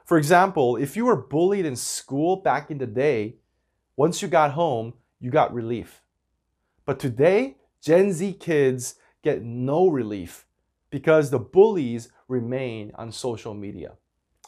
For 0.05 0.19
example, 0.19 0.75
if 0.75 0.97
you 0.97 1.05
were 1.05 1.15
bullied 1.15 1.65
in 1.65 1.77
school 1.77 2.35
back 2.35 2.69
in 2.69 2.79
the 2.79 2.87
day, 2.87 3.37
once 3.97 4.21
you 4.21 4.27
got 4.27 4.51
home, 4.51 4.95
you 5.21 5.31
got 5.31 5.55
relief. 5.55 6.03
But 6.85 6.99
today, 6.99 7.59
Gen 7.81 8.13
Z 8.13 8.33
kids 8.41 8.97
get 9.23 9.45
no 9.45 9.87
relief 9.87 10.47
because 10.91 11.31
the 11.31 11.39
bullies 11.39 12.09
remain 12.27 12.91
on 12.97 13.13
social 13.13 13.55
media. 13.55 13.93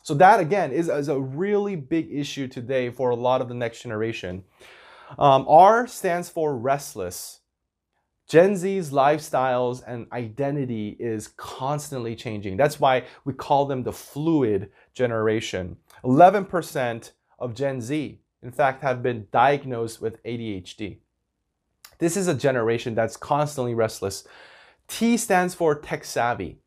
So 0.04 0.12
that 0.14 0.38
again 0.38 0.70
is, 0.70 0.90
is 0.90 1.08
a 1.08 1.18
really 1.18 1.76
big 1.76 2.12
issue 2.12 2.46
today 2.46 2.90
for 2.90 3.08
a 3.08 3.16
lot 3.16 3.40
of 3.40 3.48
the 3.48 3.54
next 3.54 3.80
generation. 3.80 4.44
Um, 5.18 5.46
R 5.48 5.86
stands 5.86 6.28
for 6.28 6.54
restless. 6.54 7.40
Gen 8.28 8.54
Z's 8.54 8.90
lifestyles 8.90 9.82
and 9.86 10.06
identity 10.12 10.94
is 11.00 11.28
constantly 11.28 12.14
changing. 12.14 12.58
That's 12.58 12.78
why 12.78 13.04
we 13.24 13.32
call 13.32 13.64
them 13.64 13.82
the 13.82 13.94
fluid 13.94 14.70
generation. 14.92 15.78
11% 16.04 17.12
of 17.38 17.54
Gen 17.54 17.80
Z, 17.80 18.20
in 18.42 18.52
fact, 18.52 18.82
have 18.82 19.02
been 19.02 19.26
diagnosed 19.32 20.02
with 20.02 20.22
ADHD. 20.24 20.98
This 21.98 22.18
is 22.18 22.28
a 22.28 22.34
generation 22.34 22.94
that's 22.94 23.16
constantly 23.16 23.74
restless. 23.74 24.28
T 24.86 25.16
stands 25.16 25.54
for 25.54 25.74
tech 25.74 26.04
savvy. 26.04 26.58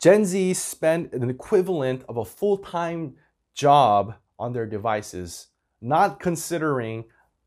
Gen 0.00 0.24
Z 0.24 0.54
spend 0.54 1.12
an 1.12 1.30
equivalent 1.30 2.04
of 2.08 2.16
a 2.16 2.24
full 2.24 2.58
time 2.58 3.14
job 3.54 4.14
on 4.38 4.52
their 4.52 4.66
devices, 4.66 5.48
not 5.80 6.20
considering 6.20 7.04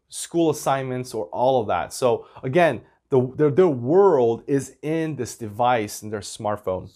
school 0.09 0.49
assignments 0.49 1.13
or 1.13 1.25
all 1.27 1.61
of 1.61 1.67
that. 1.67 1.93
So, 1.93 2.25
again, 2.43 2.81
the, 3.09 3.31
their, 3.35 3.51
their 3.51 3.67
world 3.67 4.43
is 4.47 4.75
in 4.81 5.15
this 5.15 5.35
device, 5.35 6.01
in 6.01 6.09
their 6.09 6.19
smartphone. 6.21 6.91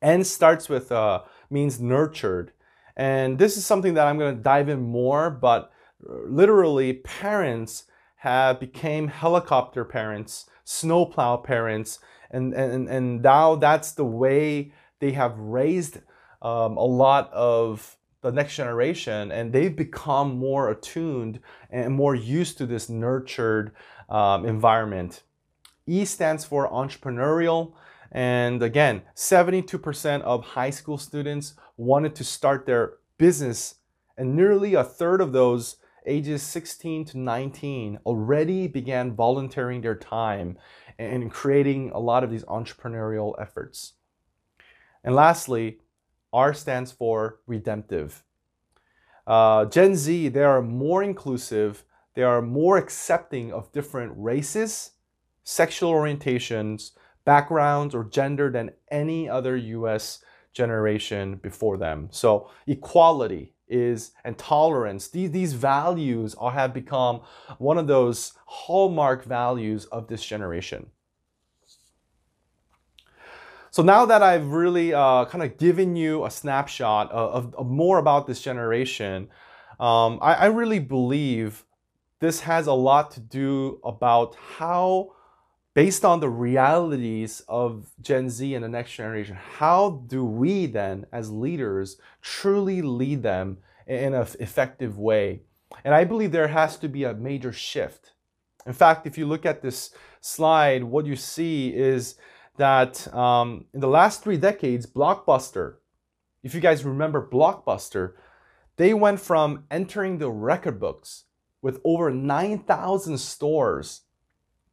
N 0.00 0.24
starts 0.24 0.68
with 0.68 0.90
uh, 0.92 1.22
means 1.50 1.80
nurtured. 1.80 2.52
And 2.96 3.38
this 3.38 3.56
is 3.56 3.66
something 3.66 3.94
that 3.94 4.06
I'm 4.06 4.18
going 4.18 4.36
to 4.36 4.42
dive 4.42 4.68
in 4.68 4.80
more, 4.80 5.30
but 5.30 5.72
literally, 6.00 6.94
parents 6.94 7.84
have 8.16 8.60
became 8.60 9.08
helicopter 9.08 9.84
parents, 9.84 10.46
snowplow 10.64 11.38
parents, 11.38 11.98
and, 12.30 12.54
and, 12.54 12.88
and 12.88 13.22
now 13.22 13.56
that's 13.56 13.92
the 13.92 14.04
way 14.04 14.72
they 15.00 15.12
have 15.12 15.38
raised 15.38 15.98
um, 16.42 16.76
a 16.76 16.84
lot 16.84 17.32
of 17.32 17.96
the 18.22 18.30
next 18.30 18.54
generation 18.54 19.32
and 19.32 19.52
they've 19.52 19.76
become 19.76 20.36
more 20.36 20.70
attuned 20.70 21.40
and 21.70 21.94
more 21.94 22.14
used 22.14 22.58
to 22.58 22.66
this 22.66 22.88
nurtured 22.88 23.72
um, 24.08 24.44
environment. 24.44 25.22
E 25.86 26.04
stands 26.04 26.44
for 26.44 26.70
entrepreneurial. 26.70 27.72
And 28.12 28.62
again, 28.62 29.02
72% 29.14 30.22
of 30.22 30.44
high 30.44 30.70
school 30.70 30.98
students 30.98 31.54
wanted 31.76 32.14
to 32.16 32.24
start 32.24 32.66
their 32.66 32.94
business, 33.18 33.76
and 34.16 34.34
nearly 34.34 34.74
a 34.74 34.84
third 34.84 35.20
of 35.20 35.32
those 35.32 35.76
ages 36.06 36.42
16 36.42 37.04
to 37.06 37.18
19 37.18 37.98
already 38.06 38.66
began 38.66 39.14
volunteering 39.14 39.80
their 39.80 39.94
time 39.94 40.56
and 41.00 41.30
creating 41.30 41.90
a 41.94 41.98
lot 41.98 42.22
of 42.22 42.30
these 42.30 42.44
entrepreneurial 42.44 43.34
efforts. 43.40 43.94
And 45.02 45.14
lastly, 45.14 45.78
R 46.32 46.52
stands 46.52 46.92
for 46.92 47.40
redemptive. 47.46 48.22
Uh, 49.26 49.64
Gen 49.64 49.96
Z, 49.96 50.28
they 50.28 50.44
are 50.44 50.62
more 50.62 51.02
inclusive, 51.02 51.84
they 52.14 52.22
are 52.22 52.42
more 52.42 52.76
accepting 52.76 53.52
of 53.52 53.72
different 53.72 54.12
races, 54.16 54.92
sexual 55.44 55.92
orientations, 55.92 56.92
backgrounds, 57.24 57.94
or 57.94 58.04
gender 58.04 58.50
than 58.50 58.72
any 58.90 59.28
other 59.28 59.56
US 59.56 60.22
generation 60.52 61.36
before 61.36 61.76
them. 61.76 62.08
So, 62.10 62.50
equality 62.66 63.54
is 63.70 64.12
and 64.24 64.36
tolerance. 64.36 65.08
These, 65.08 65.30
these 65.30 65.52
values 65.52 66.34
are, 66.34 66.52
have 66.52 66.74
become 66.74 67.22
one 67.58 67.78
of 67.78 67.86
those 67.86 68.34
hallmark 68.46 69.24
values 69.24 69.86
of 69.86 70.08
this 70.08 70.24
generation. 70.24 70.90
So 73.72 73.84
now 73.84 74.04
that 74.06 74.20
I've 74.20 74.48
really 74.52 74.92
uh, 74.92 75.26
kind 75.26 75.44
of 75.44 75.56
given 75.56 75.94
you 75.94 76.24
a 76.24 76.30
snapshot 76.30 77.10
of, 77.12 77.30
of, 77.30 77.54
of 77.54 77.66
more 77.68 77.98
about 77.98 78.26
this 78.26 78.42
generation, 78.42 79.28
um, 79.78 80.18
I, 80.20 80.34
I 80.34 80.46
really 80.46 80.80
believe 80.80 81.64
this 82.18 82.40
has 82.40 82.66
a 82.66 82.72
lot 82.72 83.12
to 83.12 83.20
do 83.20 83.80
about 83.84 84.34
how, 84.34 85.12
based 85.74 86.04
on 86.04 86.20
the 86.20 86.28
realities 86.28 87.42
of 87.48 87.90
Gen 88.00 88.28
Z 88.28 88.54
and 88.54 88.64
the 88.64 88.68
next 88.68 88.92
generation, 88.92 89.36
how 89.36 90.02
do 90.06 90.24
we 90.24 90.66
then, 90.66 91.06
as 91.12 91.30
leaders, 91.30 91.96
truly 92.20 92.82
lead 92.82 93.22
them 93.22 93.58
in 93.86 94.14
an 94.14 94.26
effective 94.40 94.98
way? 94.98 95.42
And 95.84 95.94
I 95.94 96.04
believe 96.04 96.32
there 96.32 96.48
has 96.48 96.76
to 96.78 96.88
be 96.88 97.04
a 97.04 97.14
major 97.14 97.52
shift. 97.52 98.12
In 98.66 98.72
fact, 98.72 99.06
if 99.06 99.16
you 99.16 99.26
look 99.26 99.46
at 99.46 99.62
this 99.62 99.90
slide, 100.20 100.84
what 100.84 101.06
you 101.06 101.16
see 101.16 101.74
is 101.74 102.16
that 102.56 103.12
um, 103.14 103.66
in 103.72 103.80
the 103.80 103.88
last 103.88 104.22
three 104.22 104.36
decades, 104.36 104.86
Blockbuster, 104.86 105.76
if 106.42 106.54
you 106.54 106.60
guys 106.60 106.84
remember 106.84 107.26
Blockbuster, 107.26 108.14
they 108.76 108.92
went 108.92 109.20
from 109.20 109.64
entering 109.70 110.18
the 110.18 110.30
record 110.30 110.80
books 110.80 111.24
with 111.62 111.80
over 111.84 112.10
9,000 112.10 113.18
stores 113.18 114.02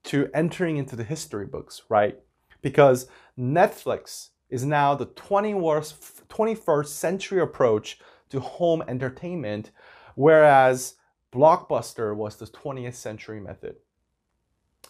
to 0.07 0.29
entering 0.33 0.77
into 0.77 0.95
the 0.95 1.03
history 1.03 1.45
books, 1.45 1.81
right? 1.89 2.17
Because 2.61 3.07
Netflix 3.37 4.29
is 4.49 4.63
now 4.63 4.95
the 4.95 5.05
21st 5.05 6.87
century 6.87 7.41
approach 7.41 7.99
to 8.29 8.39
home 8.39 8.83
entertainment, 8.87 9.71
whereas 10.15 10.95
Blockbuster 11.33 12.15
was 12.15 12.37
the 12.37 12.47
20th 12.47 12.95
century 12.95 13.41
method. 13.41 13.75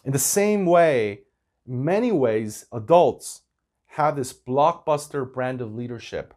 In 0.04 0.12
the 0.12 0.18
same 0.18 0.64
way, 0.66 1.22
many 1.66 2.12
ways, 2.12 2.66
adults 2.72 3.42
have 3.86 4.14
this 4.14 4.32
blockbuster 4.32 5.30
brand 5.30 5.60
of 5.60 5.74
leadership, 5.74 6.32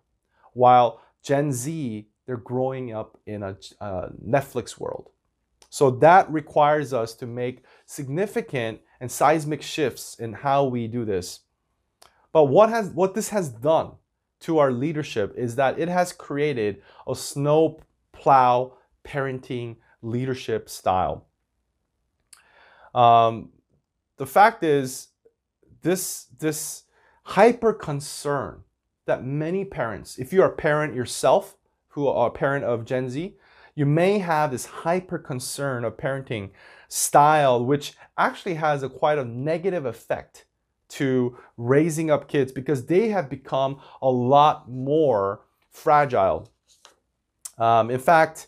while 0.53 1.01
Gen 1.23 1.51
Z, 1.51 2.07
they're 2.25 2.37
growing 2.37 2.93
up 2.93 3.19
in 3.27 3.43
a 3.43 3.55
uh, 3.79 4.09
Netflix 4.27 4.79
world. 4.79 5.11
So 5.71 5.89
that 5.89 6.29
requires 6.29 6.93
us 6.93 7.13
to 7.15 7.25
make 7.25 7.63
significant 7.85 8.81
and 8.99 9.09
seismic 9.09 9.61
shifts 9.61 10.15
in 10.19 10.33
how 10.33 10.65
we 10.65 10.85
do 10.85 11.05
this. 11.05 11.39
But 12.33 12.45
what 12.45 12.69
has 12.69 12.89
what 12.89 13.15
this 13.15 13.29
has 13.29 13.47
done 13.47 13.93
to 14.41 14.57
our 14.57 14.69
leadership 14.69 15.33
is 15.37 15.55
that 15.55 15.79
it 15.79 15.87
has 15.87 16.11
created 16.11 16.81
a 17.07 17.15
snow 17.15 17.79
plow 18.11 18.73
parenting 19.05 19.77
leadership 20.01 20.69
style. 20.69 21.25
Um, 22.93 23.53
the 24.17 24.25
fact 24.25 24.65
is, 24.65 25.07
this 25.83 26.25
this 26.37 26.83
hyper 27.23 27.71
concern 27.71 28.63
that 29.05 29.23
many 29.23 29.63
parents, 29.63 30.19
if 30.19 30.33
you 30.33 30.43
are 30.43 30.49
a 30.51 30.55
parent 30.55 30.95
yourself 30.95 31.55
who 31.89 32.07
are 32.07 32.27
a 32.27 32.31
parent 32.31 32.65
of 32.65 32.83
Gen 32.83 33.09
Z, 33.09 33.37
you 33.75 33.85
may 33.85 34.19
have 34.19 34.51
this 34.51 34.65
hyper 34.65 35.17
concern 35.17 35.83
of 35.83 35.97
parenting 35.97 36.51
style, 36.87 37.63
which 37.63 37.93
actually 38.17 38.55
has 38.55 38.83
a 38.83 38.89
quite 38.89 39.17
a 39.17 39.25
negative 39.25 39.85
effect 39.85 40.45
to 40.89 41.37
raising 41.55 42.11
up 42.11 42.27
kids 42.27 42.51
because 42.51 42.85
they 42.85 43.09
have 43.09 43.29
become 43.29 43.79
a 44.01 44.09
lot 44.09 44.69
more 44.69 45.41
fragile. 45.69 46.51
Um, 47.57 47.89
in 47.89 47.99
fact, 47.99 48.47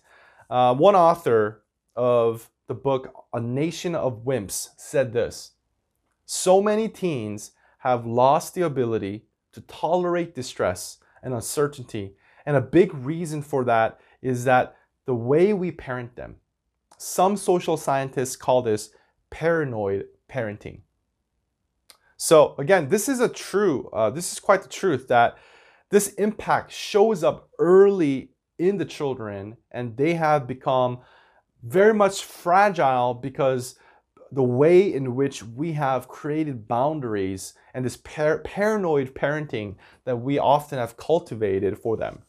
uh, 0.50 0.75
one 0.75 0.96
author 0.96 1.63
of 1.96 2.50
the 2.68 2.74
book 2.74 3.13
A 3.34 3.39
Nation 3.39 3.96
of 3.96 4.25
Wimps 4.25 4.70
said 4.77 5.13
this 5.13 5.51
so 6.25 6.62
many 6.62 6.89
teens 6.89 7.51
have 7.80 8.06
lost 8.06 8.56
the 8.56 8.62
ability 8.62 9.25
to 9.51 9.62
tolerate 9.62 10.36
distress 10.36 10.98
and 11.22 11.34
uncertainty. 11.34 12.15
And 12.46 12.58
a 12.58 12.62
big 12.62 12.94
reason 12.94 13.42
for 13.42 13.63
that 13.65 14.00
is 14.22 14.46
that 14.46 14.75
the 15.05 15.15
way 15.15 15.53
we 15.53 15.72
parent 15.72 16.15
them. 16.15 16.38
Some 16.98 17.38
social 17.38 17.77
scientists 17.77 18.36
call 18.36 18.62
this 18.62 18.91
paranoid 19.29 20.05
parenting. 20.29 20.81
So 22.17 22.55
again, 22.57 22.88
this 22.88 23.10
is 23.10 23.19
a 23.19 23.27
true, 23.27 23.89
uh, 23.91 24.10
this 24.10 24.31
is 24.31 24.39
quite 24.39 24.62
the 24.62 24.69
truth 24.69 25.07
that 25.10 25.38
this 25.89 26.13
impact 26.13 26.72
shows 26.72 27.24
up 27.24 27.50
early 27.60 28.31
in 28.57 28.77
the 28.77 28.86
children 28.86 29.57
and 29.72 29.98
they 29.98 30.13
have 30.13 30.48
become 30.48 31.00
very 31.63 31.93
much 31.93 32.24
fragile 32.24 33.13
because 33.13 33.75
the 34.31 34.43
way 34.43 34.91
in 34.93 35.15
which 35.15 35.43
we 35.43 35.74
have 35.74 36.07
created 36.07 36.67
boundaries 36.67 37.53
and 37.74 37.86
this 37.86 37.98
par- 37.98 38.39
paranoid 38.39 39.13
parenting 39.13 39.75
that 40.05 40.17
we 40.17 40.39
often 40.39 40.79
have 40.79 40.98
cultivated 40.98 41.77
for 41.77 41.98
them. 41.98 42.24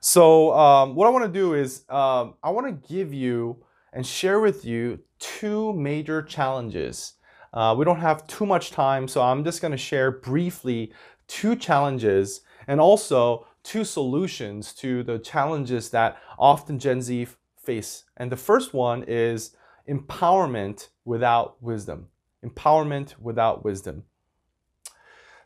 So, 0.00 0.54
um, 0.54 0.94
what 0.94 1.06
I 1.06 1.10
want 1.10 1.26
to 1.26 1.30
do 1.30 1.52
is 1.52 1.84
um, 1.90 2.34
I 2.42 2.50
want 2.50 2.66
to 2.66 2.88
give 2.88 3.12
you 3.12 3.62
and 3.92 4.06
share 4.06 4.40
with 4.40 4.64
you 4.64 5.00
two 5.18 5.74
major 5.74 6.22
challenges. 6.22 7.14
Uh, 7.52 7.74
we 7.76 7.84
don't 7.84 8.00
have 8.00 8.26
too 8.26 8.46
much 8.46 8.70
time, 8.70 9.06
so 9.08 9.20
I'm 9.20 9.44
just 9.44 9.60
going 9.60 9.72
to 9.72 9.78
share 9.78 10.10
briefly 10.10 10.92
two 11.26 11.54
challenges 11.54 12.40
and 12.66 12.80
also 12.80 13.46
two 13.62 13.84
solutions 13.84 14.72
to 14.74 15.02
the 15.02 15.18
challenges 15.18 15.90
that 15.90 16.16
often 16.38 16.78
Gen 16.78 17.02
Z 17.02 17.26
face. 17.62 18.04
And 18.16 18.32
the 18.32 18.36
first 18.36 18.72
one 18.72 19.04
is 19.06 19.54
empowerment 19.88 20.88
without 21.04 21.62
wisdom. 21.62 22.08
Empowerment 22.44 23.18
without 23.18 23.64
wisdom. 23.64 24.04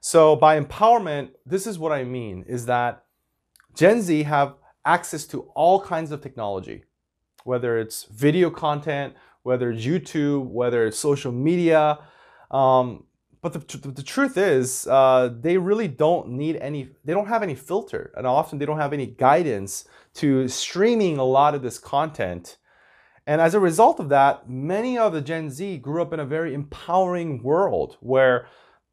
So 0.00 0.36
by 0.36 0.60
empowerment, 0.60 1.30
this 1.46 1.66
is 1.66 1.78
what 1.78 1.90
I 1.90 2.04
mean 2.04 2.44
is 2.46 2.66
that 2.66 3.03
Gen 3.74 4.02
Z 4.02 4.22
have 4.22 4.54
access 4.84 5.26
to 5.26 5.42
all 5.54 5.80
kinds 5.80 6.12
of 6.12 6.20
technology, 6.20 6.84
whether 7.44 7.78
it's 7.78 8.04
video 8.04 8.50
content, 8.50 9.14
whether 9.42 9.70
it's 9.70 9.84
YouTube, 9.84 10.46
whether 10.46 10.86
it's 10.86 10.98
social 10.98 11.32
media. 11.32 11.98
Um, 12.50 13.04
but 13.42 13.52
the, 13.52 13.78
the, 13.78 13.88
the, 13.88 14.02
truth 14.02 14.38
is, 14.38 14.86
uh, 14.86 15.34
they 15.40 15.58
really 15.58 15.88
don't 15.88 16.30
need 16.30 16.56
any, 16.56 16.88
they 17.04 17.12
don't 17.12 17.26
have 17.26 17.42
any 17.42 17.54
filter. 17.54 18.12
And 18.16 18.26
often 18.26 18.58
they 18.58 18.64
don't 18.64 18.78
have 18.78 18.94
any 18.94 19.06
guidance 19.06 19.86
to 20.14 20.48
streaming 20.48 21.18
a 21.18 21.24
lot 21.24 21.54
of 21.54 21.60
this 21.60 21.78
content. 21.78 22.56
And 23.26 23.40
as 23.40 23.54
a 23.54 23.60
result 23.60 24.00
of 24.00 24.08
that, 24.10 24.48
many 24.48 24.96
of 24.96 25.12
the 25.12 25.20
Gen 25.20 25.50
Z 25.50 25.78
grew 25.78 26.00
up 26.00 26.12
in 26.12 26.20
a 26.20 26.24
very 26.24 26.54
empowering 26.54 27.42
world 27.42 27.96
where 28.00 28.46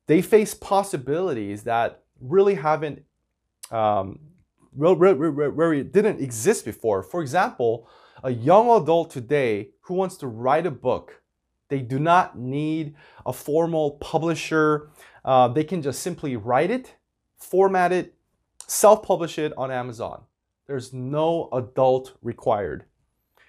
they 0.07 0.21
face 0.21 0.53
possibilities 0.53 1.63
that 1.63 2.03
really 2.19 2.55
haven't, 2.55 3.03
um, 3.71 4.19
really, 4.75 5.13
really 5.13 5.84
didn't 5.84 6.22
exist 6.22 6.66
before. 6.66 7.04
For 7.04 7.22
example, 7.22 7.88
a 8.24 8.32
young 8.32 8.70
adult 8.70 9.12
today 9.12 9.72
who 9.82 9.96
wants 9.96 10.18
to 10.18 10.28
write 10.28 10.66
a 10.66 10.72
book 10.72 11.22
they 11.72 11.80
do 11.80 12.00
not 12.00 12.38
need 12.38 12.96
a 13.25 13.32
formal 13.32 13.92
publisher. 13.92 14.90
Uh, 15.24 15.48
they 15.48 15.63
can 15.63 15.82
just 15.82 16.01
simply 16.01 16.36
write 16.36 16.70
it, 16.70 16.96
format 17.38 17.94
it, 17.94 18.13
self 18.68 19.01
publish 19.04 19.40
it 19.40 19.54
on 19.58 19.72
Amazon. 19.72 20.24
There's 20.68 20.92
no 20.92 21.48
adult 21.54 22.18
required. 22.22 22.84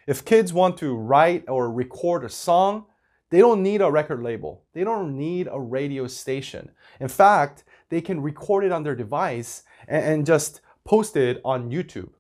If 0.06 0.24
kids 0.24 0.52
want 0.52 0.76
to 0.78 0.94
write 0.94 1.48
or 1.48 1.72
record 1.72 2.22
a 2.22 2.28
song, 2.28 2.86
they 3.30 3.38
don't 3.38 3.60
need 3.60 3.80
a 3.80 3.90
record 3.90 4.22
label. 4.22 4.62
They 4.72 4.84
don't 4.84 5.18
need 5.18 5.48
a 5.50 5.60
radio 5.60 6.06
station. 6.06 6.70
In 7.00 7.08
fact, 7.08 7.64
they 7.88 8.00
can 8.00 8.22
record 8.22 8.62
it 8.64 8.70
on 8.70 8.84
their 8.84 8.94
device 8.94 9.64
and, 9.88 10.04
and 10.04 10.26
just 10.26 10.60
post 10.84 11.16
it 11.16 11.40
on 11.44 11.70
YouTube. 11.70 12.10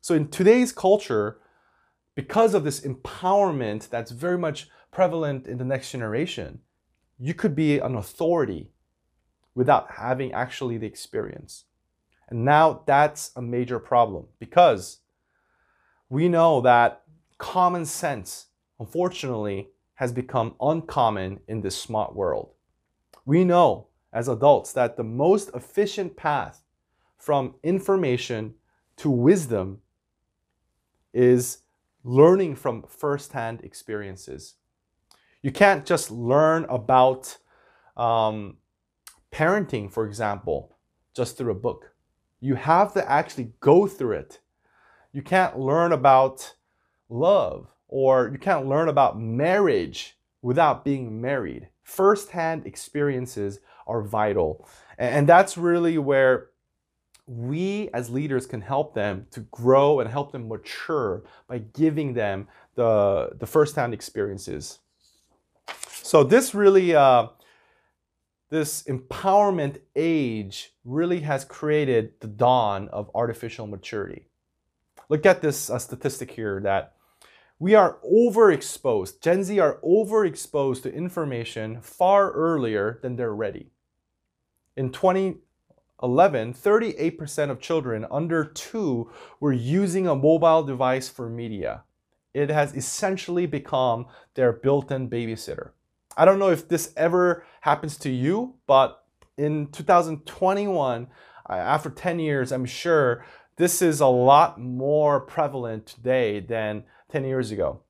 So 0.00 0.14
in 0.14 0.28
today's 0.28 0.72
culture, 0.72 1.38
because 2.14 2.54
of 2.54 2.64
this 2.64 2.80
empowerment 2.80 3.88
that's 3.88 4.10
very 4.10 4.38
much 4.38 4.68
prevalent 4.90 5.46
in 5.46 5.58
the 5.58 5.64
next 5.64 5.90
generation, 5.90 6.60
you 7.18 7.34
could 7.34 7.54
be 7.54 7.78
an 7.78 7.94
authority 7.94 8.70
without 9.54 9.92
having 9.92 10.32
actually 10.32 10.78
the 10.78 10.86
experience. 10.86 11.64
And 12.28 12.44
now 12.44 12.82
that's 12.86 13.30
a 13.36 13.42
major 13.42 13.78
problem 13.78 14.26
because 14.38 15.00
we 16.08 16.28
know 16.28 16.60
that 16.62 17.02
common 17.38 17.84
sense, 17.84 18.46
unfortunately, 18.78 19.68
has 19.94 20.12
become 20.12 20.54
uncommon 20.60 21.40
in 21.46 21.60
this 21.60 21.76
smart 21.76 22.14
world. 22.14 22.50
We 23.24 23.44
know 23.44 23.88
as 24.12 24.28
adults 24.28 24.72
that 24.72 24.96
the 24.96 25.04
most 25.04 25.50
efficient 25.54 26.16
path 26.16 26.63
from 27.24 27.54
information 27.62 28.52
to 28.98 29.08
wisdom 29.08 29.78
is 31.14 31.60
learning 32.02 32.54
from 32.54 32.82
firsthand 32.82 33.62
experiences. 33.62 34.56
You 35.40 35.50
can't 35.50 35.86
just 35.86 36.10
learn 36.10 36.66
about 36.68 37.38
um, 37.96 38.58
parenting, 39.32 39.90
for 39.90 40.04
example, 40.06 40.76
just 41.16 41.38
through 41.38 41.52
a 41.52 41.54
book. 41.54 41.94
You 42.40 42.56
have 42.56 42.92
to 42.92 43.10
actually 43.10 43.54
go 43.60 43.86
through 43.86 44.16
it. 44.16 44.40
You 45.12 45.22
can't 45.22 45.58
learn 45.58 45.92
about 45.92 46.54
love 47.08 47.68
or 47.88 48.28
you 48.30 48.38
can't 48.38 48.66
learn 48.66 48.90
about 48.90 49.18
marriage 49.18 50.18
without 50.42 50.84
being 50.84 51.22
married. 51.22 51.70
First-hand 51.84 52.66
experiences 52.66 53.60
are 53.86 54.02
vital. 54.02 54.68
And 54.98 55.26
that's 55.26 55.56
really 55.56 55.96
where 55.96 56.50
we 57.26 57.88
as 57.94 58.10
leaders 58.10 58.46
can 58.46 58.60
help 58.60 58.94
them 58.94 59.26
to 59.30 59.40
grow 59.50 60.00
and 60.00 60.10
help 60.10 60.32
them 60.32 60.48
mature 60.48 61.22
by 61.46 61.58
giving 61.58 62.14
them 62.14 62.48
the, 62.74 63.30
the 63.38 63.46
first-hand 63.46 63.94
experiences. 63.94 64.80
So 65.88 66.22
this 66.22 66.54
really, 66.54 66.94
uh, 66.94 67.28
this 68.50 68.82
empowerment 68.82 69.78
age 69.96 70.74
really 70.84 71.20
has 71.20 71.44
created 71.44 72.12
the 72.20 72.26
dawn 72.26 72.88
of 72.88 73.10
artificial 73.14 73.66
maturity. 73.66 74.26
Look 75.08 75.24
at 75.24 75.40
this 75.40 75.70
uh, 75.70 75.78
statistic 75.78 76.30
here 76.30 76.60
that 76.60 76.94
we 77.58 77.74
are 77.74 77.98
overexposed. 78.04 79.20
Gen 79.20 79.44
Z 79.44 79.58
are 79.58 79.78
overexposed 79.82 80.82
to 80.82 80.92
information 80.92 81.80
far 81.80 82.32
earlier 82.32 82.98
than 83.00 83.16
they're 83.16 83.34
ready. 83.34 83.70
In 84.76 84.90
2011, 86.00 86.54
38% 86.54 87.50
of 87.50 87.60
children 87.60 88.06
under 88.10 88.44
two 88.44 89.10
were 89.40 89.52
using 89.52 90.06
a 90.06 90.14
mobile 90.14 90.62
device 90.62 91.08
for 91.08 91.28
media. 91.28 91.84
It 92.32 92.50
has 92.50 92.74
essentially 92.74 93.46
become 93.46 94.06
their 94.34 94.52
built 94.52 94.90
in 94.90 95.08
babysitter. 95.08 95.70
I 96.16 96.24
don't 96.24 96.38
know 96.38 96.50
if 96.50 96.68
this 96.68 96.92
ever 96.96 97.44
happens 97.60 97.96
to 97.98 98.10
you, 98.10 98.54
but 98.66 99.04
in 99.36 99.68
2021, 99.68 101.06
uh, 101.48 101.52
after 101.52 101.90
10 101.90 102.18
years, 102.18 102.52
I'm 102.52 102.66
sure 102.66 103.24
this 103.56 103.80
is 103.80 104.00
a 104.00 104.06
lot 104.06 104.60
more 104.60 105.20
prevalent 105.20 105.86
today 105.86 106.40
than 106.40 106.84
10 107.10 107.24
years 107.24 107.50
ago. 107.50 107.80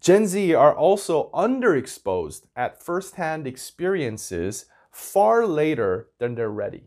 Gen 0.00 0.26
Z 0.26 0.54
are 0.54 0.76
also 0.76 1.30
underexposed 1.32 2.42
at 2.54 2.82
firsthand 2.82 3.46
experiences 3.46 4.66
far 4.94 5.46
later 5.46 6.08
than 6.18 6.34
they're 6.34 6.48
ready. 6.48 6.84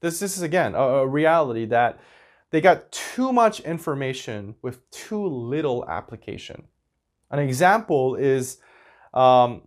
This, 0.00 0.20
this 0.20 0.36
is 0.36 0.42
again 0.42 0.74
a, 0.74 0.78
a 0.78 1.06
reality 1.06 1.64
that 1.66 1.98
they 2.50 2.60
got 2.60 2.90
too 2.92 3.32
much 3.32 3.60
information 3.60 4.54
with 4.62 4.88
too 4.90 5.26
little 5.26 5.84
application. 5.88 6.68
An 7.30 7.38
example 7.38 8.14
is 8.14 8.58
um, 9.12 9.62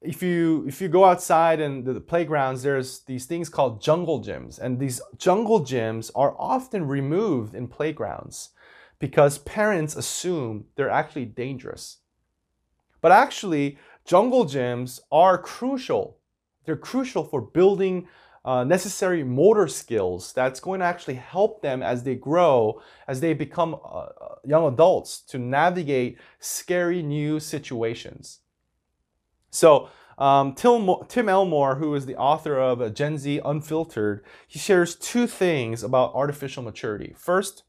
if 0.00 0.22
you 0.22 0.64
if 0.68 0.80
you 0.80 0.88
go 0.88 1.04
outside 1.04 1.60
and 1.60 1.84
the, 1.84 1.94
the 1.94 2.00
playgrounds, 2.00 2.62
there's 2.62 3.00
these 3.00 3.26
things 3.26 3.48
called 3.48 3.82
jungle 3.82 4.22
gyms, 4.22 4.58
and 4.58 4.78
these 4.78 5.00
jungle 5.18 5.60
gyms 5.60 6.10
are 6.14 6.36
often 6.38 6.86
removed 6.86 7.54
in 7.54 7.66
playgrounds 7.66 8.50
because 8.98 9.38
parents 9.38 9.96
assume 9.96 10.66
they're 10.76 10.90
actually 10.90 11.26
dangerous. 11.26 11.98
But 13.00 13.12
actually, 13.12 13.78
jungle 14.04 14.44
gyms 14.44 15.00
are 15.10 15.38
crucial. 15.38 16.18
They're 16.66 16.76
crucial 16.76 17.24
for 17.24 17.40
building 17.40 18.08
uh, 18.44 18.62
necessary 18.62 19.24
motor 19.24 19.66
skills 19.66 20.32
that's 20.32 20.60
going 20.60 20.80
to 20.80 20.86
actually 20.86 21.14
help 21.14 21.62
them 21.62 21.82
as 21.82 22.04
they 22.04 22.14
grow, 22.14 22.80
as 23.08 23.20
they 23.20 23.34
become 23.34 23.74
uh, 23.74 23.78
uh 23.78 24.34
young 24.44 24.72
adults 24.72 25.20
to 25.20 25.38
navigate 25.38 26.18
scary 26.38 27.02
new 27.02 27.40
situations. 27.40 28.40
So 29.50 29.88
um, 30.18 30.54
Tim, 30.54 30.88
Tim 31.08 31.28
Elmore, 31.28 31.76
who 31.76 31.94
is 31.94 32.06
the 32.06 32.16
author 32.16 32.58
of 32.58 32.94
Gen 32.94 33.18
Z 33.18 33.40
Unfiltered, 33.44 34.24
he 34.46 34.58
shares 34.58 34.94
two 34.94 35.26
things 35.26 35.82
about 35.82 36.14
artificial 36.14 36.62
maturity. 36.62 37.14
First, 37.16 37.64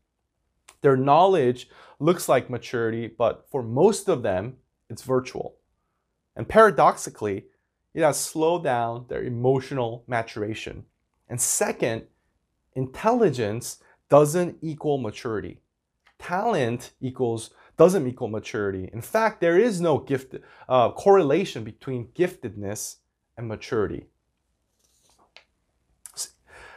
their 0.82 0.96
knowledge 0.96 1.70
looks 2.00 2.30
like 2.30 2.50
maturity, 2.50 3.08
but 3.08 3.46
for 3.50 3.64
most 3.64 4.08
of 4.08 4.22
them, 4.22 4.58
it's 4.90 5.02
virtual. 5.02 5.56
And 6.36 6.48
paradoxically, 6.48 7.48
it 7.98 8.04
has 8.04 8.20
slowed 8.20 8.64
down 8.64 9.06
their 9.10 9.24
emotional 9.24 10.04
maturation. 10.06 10.86
And 11.30 11.42
second, 11.42 12.04
intelligence 12.76 13.80
doesn't 14.08 14.60
equal 14.62 15.00
maturity. 15.00 15.62
Talent 16.20 16.92
equals 17.02 17.50
doesn't 17.76 18.06
equal 18.06 18.28
maturity. 18.28 18.88
In 18.94 19.02
fact, 19.02 19.42
there 19.42 19.58
is 19.58 19.82
no 19.82 19.98
gift 19.98 20.36
uh, 20.70 20.92
correlation 20.92 21.64
between 21.64 22.10
giftedness 22.10 22.98
and 23.36 23.48
maturity. 23.48 24.06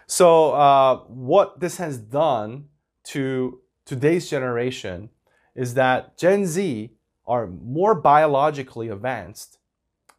So, 0.07 0.53
uh, 0.53 1.01
what 1.07 1.61
this 1.61 1.77
has 1.77 1.99
done 1.99 2.69
to 3.13 3.61
today's 3.85 4.31
generation 4.31 5.11
is 5.55 5.75
that 5.75 6.17
Gen 6.17 6.47
Z 6.47 6.95
are 7.27 7.47
more 7.47 7.95
biologically 7.95 8.89
advanced, 8.89 9.59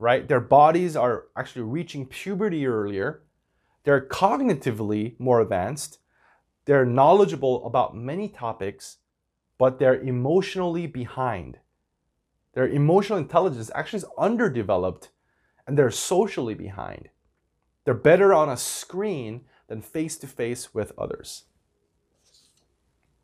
right? 0.02 0.28
Their 0.28 0.42
bodies 0.42 0.96
are 0.96 1.28
actually 1.38 1.62
reaching 1.64 2.06
puberty 2.06 2.68
earlier. 2.68 3.24
They're 3.84 4.08
cognitively 4.08 5.20
more 5.20 5.40
advanced. 5.40 6.00
They're 6.66 6.86
knowledgeable 6.86 7.66
about 7.66 7.96
many 7.96 8.28
topics 8.28 8.98
but 9.62 9.78
they're 9.78 10.02
emotionally 10.02 10.88
behind. 10.88 11.60
Their 12.56 12.68
emotional 12.68 13.20
intelligence 13.20 13.70
actually 13.76 13.98
is 13.98 14.06
underdeveloped 14.18 15.10
and 15.68 15.78
they're 15.78 15.92
socially 15.92 16.56
behind. 16.56 17.10
They're 17.84 17.94
better 17.94 18.34
on 18.34 18.50
a 18.50 18.58
screen 18.58 19.42
than 19.68 19.84
face 19.84 20.18
to 20.18 20.26
face 20.26 20.74
with 20.74 20.94
others. 20.98 21.44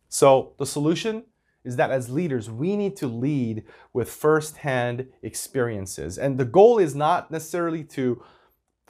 So, 0.10 0.54
the 0.60 0.68
solution 0.68 1.24
is 1.68 1.76
that 1.76 1.92
as 1.92 2.10
leaders, 2.10 2.50
we 2.50 2.76
need 2.76 2.96
to 2.96 3.08
lead 3.08 3.64
with 3.92 4.10
firsthand 4.10 5.08
experiences. 5.22 6.18
And 6.18 6.38
the 6.38 6.46
goal 6.46 6.80
is 6.80 6.96
not 6.96 7.30
necessarily 7.30 7.84
to 7.84 8.24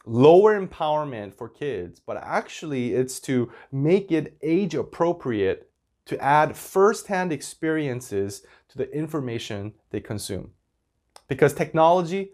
lower 0.06 0.60
empowerment 0.60 1.34
for 1.34 1.50
kids, 1.50 2.00
but 2.00 2.18
actually 2.18 2.94
it's 2.94 3.20
to 3.22 3.52
make 3.72 4.12
it 4.12 4.38
age 4.44 4.76
appropriate 4.76 5.72
to 6.06 6.18
add 6.24 6.56
firsthand 6.56 7.34
experiences 7.34 8.44
to 8.70 8.78
the 8.78 8.90
information 8.92 9.74
they 9.90 10.00
consume. 10.00 10.52
Because 11.28 11.54
technology, 11.54 12.32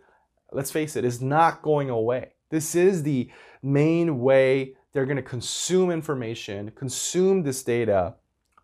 let's 0.51 0.71
face 0.71 0.95
it, 0.95 1.05
is 1.05 1.21
not 1.21 1.61
going 1.61 1.89
away. 1.89 2.33
This 2.49 2.75
is 2.75 3.01
the 3.01 3.31
main 3.63 4.19
way 4.19 4.75
they're 4.91 5.07
going 5.07 5.17
to 5.17 5.23
consume 5.23 5.89
information, 5.89 6.71
consume 6.75 7.41
this 7.41 7.63
data. 7.63 8.15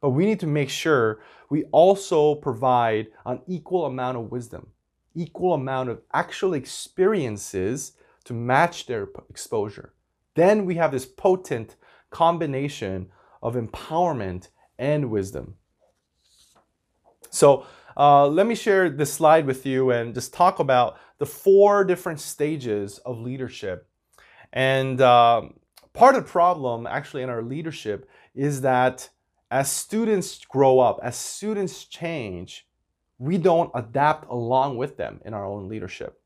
But 0.01 0.11
we 0.11 0.25
need 0.25 0.39
to 0.41 0.47
make 0.47 0.69
sure 0.69 1.21
we 1.49 1.65
also 1.65 2.35
provide 2.35 3.07
an 3.25 3.41
equal 3.47 3.85
amount 3.85 4.17
of 4.17 4.31
wisdom, 4.31 4.67
equal 5.15 5.53
amount 5.53 5.89
of 5.89 6.01
actual 6.13 6.53
experiences 6.53 7.93
to 8.25 8.33
match 8.33 8.85
their 8.85 9.09
exposure. 9.29 9.93
Then 10.35 10.65
we 10.65 10.75
have 10.75 10.91
this 10.91 11.05
potent 11.05 11.75
combination 12.11 13.09
of 13.41 13.55
empowerment 13.55 14.49
and 14.77 15.09
wisdom. 15.09 15.55
So 17.29 17.65
uh, 17.97 18.27
let 18.27 18.47
me 18.47 18.55
share 18.55 18.89
this 18.89 19.13
slide 19.13 19.45
with 19.45 19.65
you 19.65 19.91
and 19.91 20.13
just 20.13 20.33
talk 20.33 20.59
about 20.59 20.97
the 21.17 21.25
four 21.25 21.83
different 21.83 22.19
stages 22.19 22.97
of 22.99 23.19
leadership. 23.19 23.87
And 24.53 25.01
um, 25.01 25.55
part 25.93 26.15
of 26.15 26.23
the 26.23 26.29
problem 26.29 26.87
actually 26.87 27.23
in 27.23 27.29
our 27.29 27.43
leadership 27.43 28.09
is 28.33 28.61
that 28.61 29.09
as 29.51 29.71
students 29.71 30.43
grow 30.45 30.79
up, 30.79 30.99
as 31.01 31.15
students 31.15 31.85
change, 31.85 32.67
we 33.17 33.37
don't 33.37 33.71
adapt 33.73 34.29
along 34.29 34.77
with 34.77 34.97
them 34.97 35.19
in 35.25 35.33
our 35.33 35.45
own 35.45 35.67
leadership, 35.67 36.21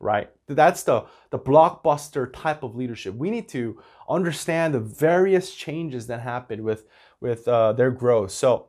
right? 0.00 0.30
That's 0.46 0.82
the, 0.82 1.04
the 1.30 1.38
blockbuster 1.38 2.32
type 2.32 2.62
of 2.62 2.74
leadership. 2.74 3.14
We 3.14 3.30
need 3.30 3.48
to 3.50 3.80
understand 4.08 4.74
the 4.74 4.80
various 4.80 5.54
changes 5.54 6.06
that 6.06 6.20
happen 6.20 6.62
with, 6.62 6.86
with 7.20 7.46
uh, 7.46 7.74
their 7.74 7.90
growth. 7.90 8.30
So 8.30 8.68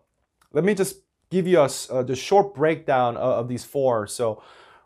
let 0.51 0.63
me 0.63 0.73
just 0.73 0.97
give 1.29 1.47
you 1.47 1.59
a, 1.59 1.69
uh, 1.89 2.03
the 2.03 2.15
short 2.15 2.53
breakdown 2.53 3.15
of, 3.15 3.31
of, 3.39 3.47
these 3.47 3.63
four. 3.63 4.07
So 4.07 4.41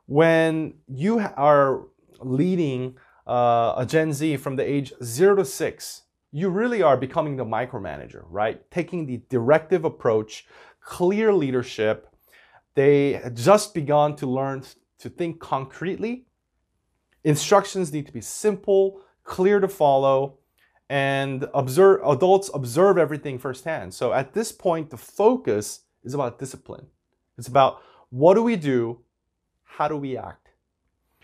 when 0.05 0.75
you 0.87 1.19
are 1.19 1.87
leading 2.19 2.97
uh, 3.25 3.73
a 3.77 3.85
Gen 3.87 4.13
Z 4.13 4.37
from 4.37 4.57
the 4.57 4.69
age 4.69 4.93
zero 5.01 5.37
to 5.37 5.45
six, 5.45 6.03
you 6.33 6.49
really 6.49 6.81
are 6.81 6.97
becoming 6.97 7.37
the 7.37 7.45
micromanager, 7.45 8.23
right? 8.27 8.69
Taking 8.71 9.05
the 9.05 9.21
directive 9.29 9.85
approach, 9.85 10.47
clear 10.81 11.31
leadership. 11.31 12.09
They 12.73 13.21
just 13.35 13.75
begun 13.75 14.15
to 14.15 14.25
learn 14.25 14.63
to 14.97 15.09
think 15.09 15.39
concretely. 15.39 16.25
Instructions 17.23 17.93
need 17.93 18.07
to 18.07 18.11
be 18.11 18.19
simple, 18.19 18.99
clear 19.23 19.59
to 19.59 19.67
follow, 19.67 20.39
and 20.89 21.47
observe 21.53 22.01
adults 22.05 22.49
observe 22.51 22.97
everything 22.97 23.37
firsthand. 23.37 23.93
So 23.93 24.11
at 24.11 24.33
this 24.33 24.51
point, 24.51 24.89
the 24.89 24.97
focus 24.97 25.81
is 26.03 26.15
about 26.15 26.39
discipline. 26.39 26.87
It's 27.37 27.47
about 27.47 27.81
what 28.09 28.33
do 28.33 28.41
we 28.41 28.55
do? 28.55 29.01
How 29.63 29.87
do 29.87 29.97
we 29.97 30.17
act? 30.17 30.49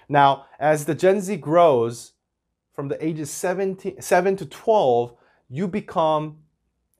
Now, 0.07 0.45
as 0.59 0.85
the 0.85 0.95
Gen 0.95 1.19
Z 1.19 1.35
grows, 1.37 2.13
from 2.79 2.87
the 2.87 3.05
ages 3.05 3.29
17, 3.29 4.01
7 4.01 4.35
to 4.37 4.45
12, 4.45 5.13
you 5.49 5.67
become 5.67 6.37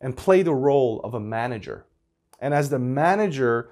and 0.01 0.17
play 0.17 0.41
the 0.41 0.53
role 0.53 0.99
of 1.05 1.13
a 1.13 1.21
manager. 1.21 1.85
And 2.41 2.53
as 2.53 2.69
the 2.69 2.77
manager, 2.77 3.71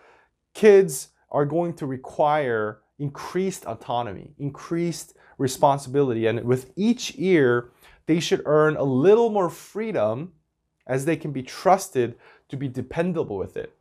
kids 0.54 1.10
are 1.32 1.44
going 1.44 1.74
to 1.74 1.86
require 1.86 2.80
increased 2.98 3.66
autonomy, 3.66 4.32
increased 4.40 5.16
responsibility. 5.38 6.28
And 6.28 6.46
with 6.46 6.72
each 6.78 7.14
year, 7.16 7.72
they 8.06 8.22
should 8.22 8.42
earn 8.46 8.78
a 8.78 8.84
little 8.84 9.30
more 9.30 9.50
freedom 9.50 10.32
as 10.86 11.04
they 11.04 11.18
can 11.18 11.34
be 11.34 11.44
trusted 11.44 12.16
to 12.48 12.56
be 12.56 12.70
dependable 12.70 13.38
with 13.38 13.58
it. 13.58 13.76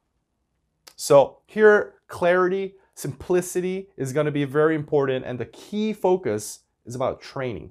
So, 0.96 1.38
here, 1.46 1.94
clarity, 2.08 2.74
simplicity 2.96 3.88
is 3.96 4.12
going 4.12 4.26
to 4.26 4.32
be 4.32 4.42
very 4.42 4.74
important, 4.74 5.24
and 5.24 5.38
the 5.38 5.46
key 5.46 5.92
focus 5.92 6.62
is 6.84 6.96
about 6.96 7.20
training. 7.20 7.70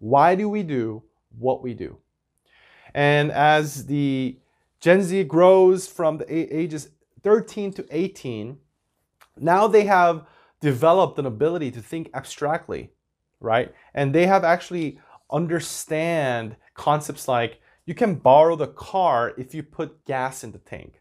Why 0.00 0.34
do 0.34 0.48
we 0.48 0.64
do 0.64 1.04
what 1.38 1.62
we 1.62 1.74
do? 1.74 1.98
And 2.94 3.30
as 3.30 3.86
the 3.86 4.38
Gen 4.80 5.02
Z 5.02 5.24
grows 5.24 5.86
from 5.86 6.18
the 6.18 6.56
ages 6.56 6.88
13 7.22 7.72
to 7.74 7.86
18, 7.90 8.58
now 9.38 9.68
they 9.68 9.84
have 9.84 10.26
developed 10.60 11.18
an 11.18 11.26
ability 11.26 11.70
to 11.72 11.80
think 11.80 12.10
abstractly, 12.14 12.90
right? 13.40 13.72
And 13.94 14.14
they 14.14 14.26
have 14.26 14.42
actually 14.42 14.98
understand 15.30 16.56
concepts 16.74 17.28
like 17.28 17.60
you 17.84 17.94
can 17.94 18.14
borrow 18.14 18.56
the 18.56 18.68
car 18.68 19.34
if 19.36 19.54
you 19.54 19.62
put 19.62 20.04
gas 20.06 20.42
in 20.42 20.52
the 20.52 20.58
tank. 20.58 21.00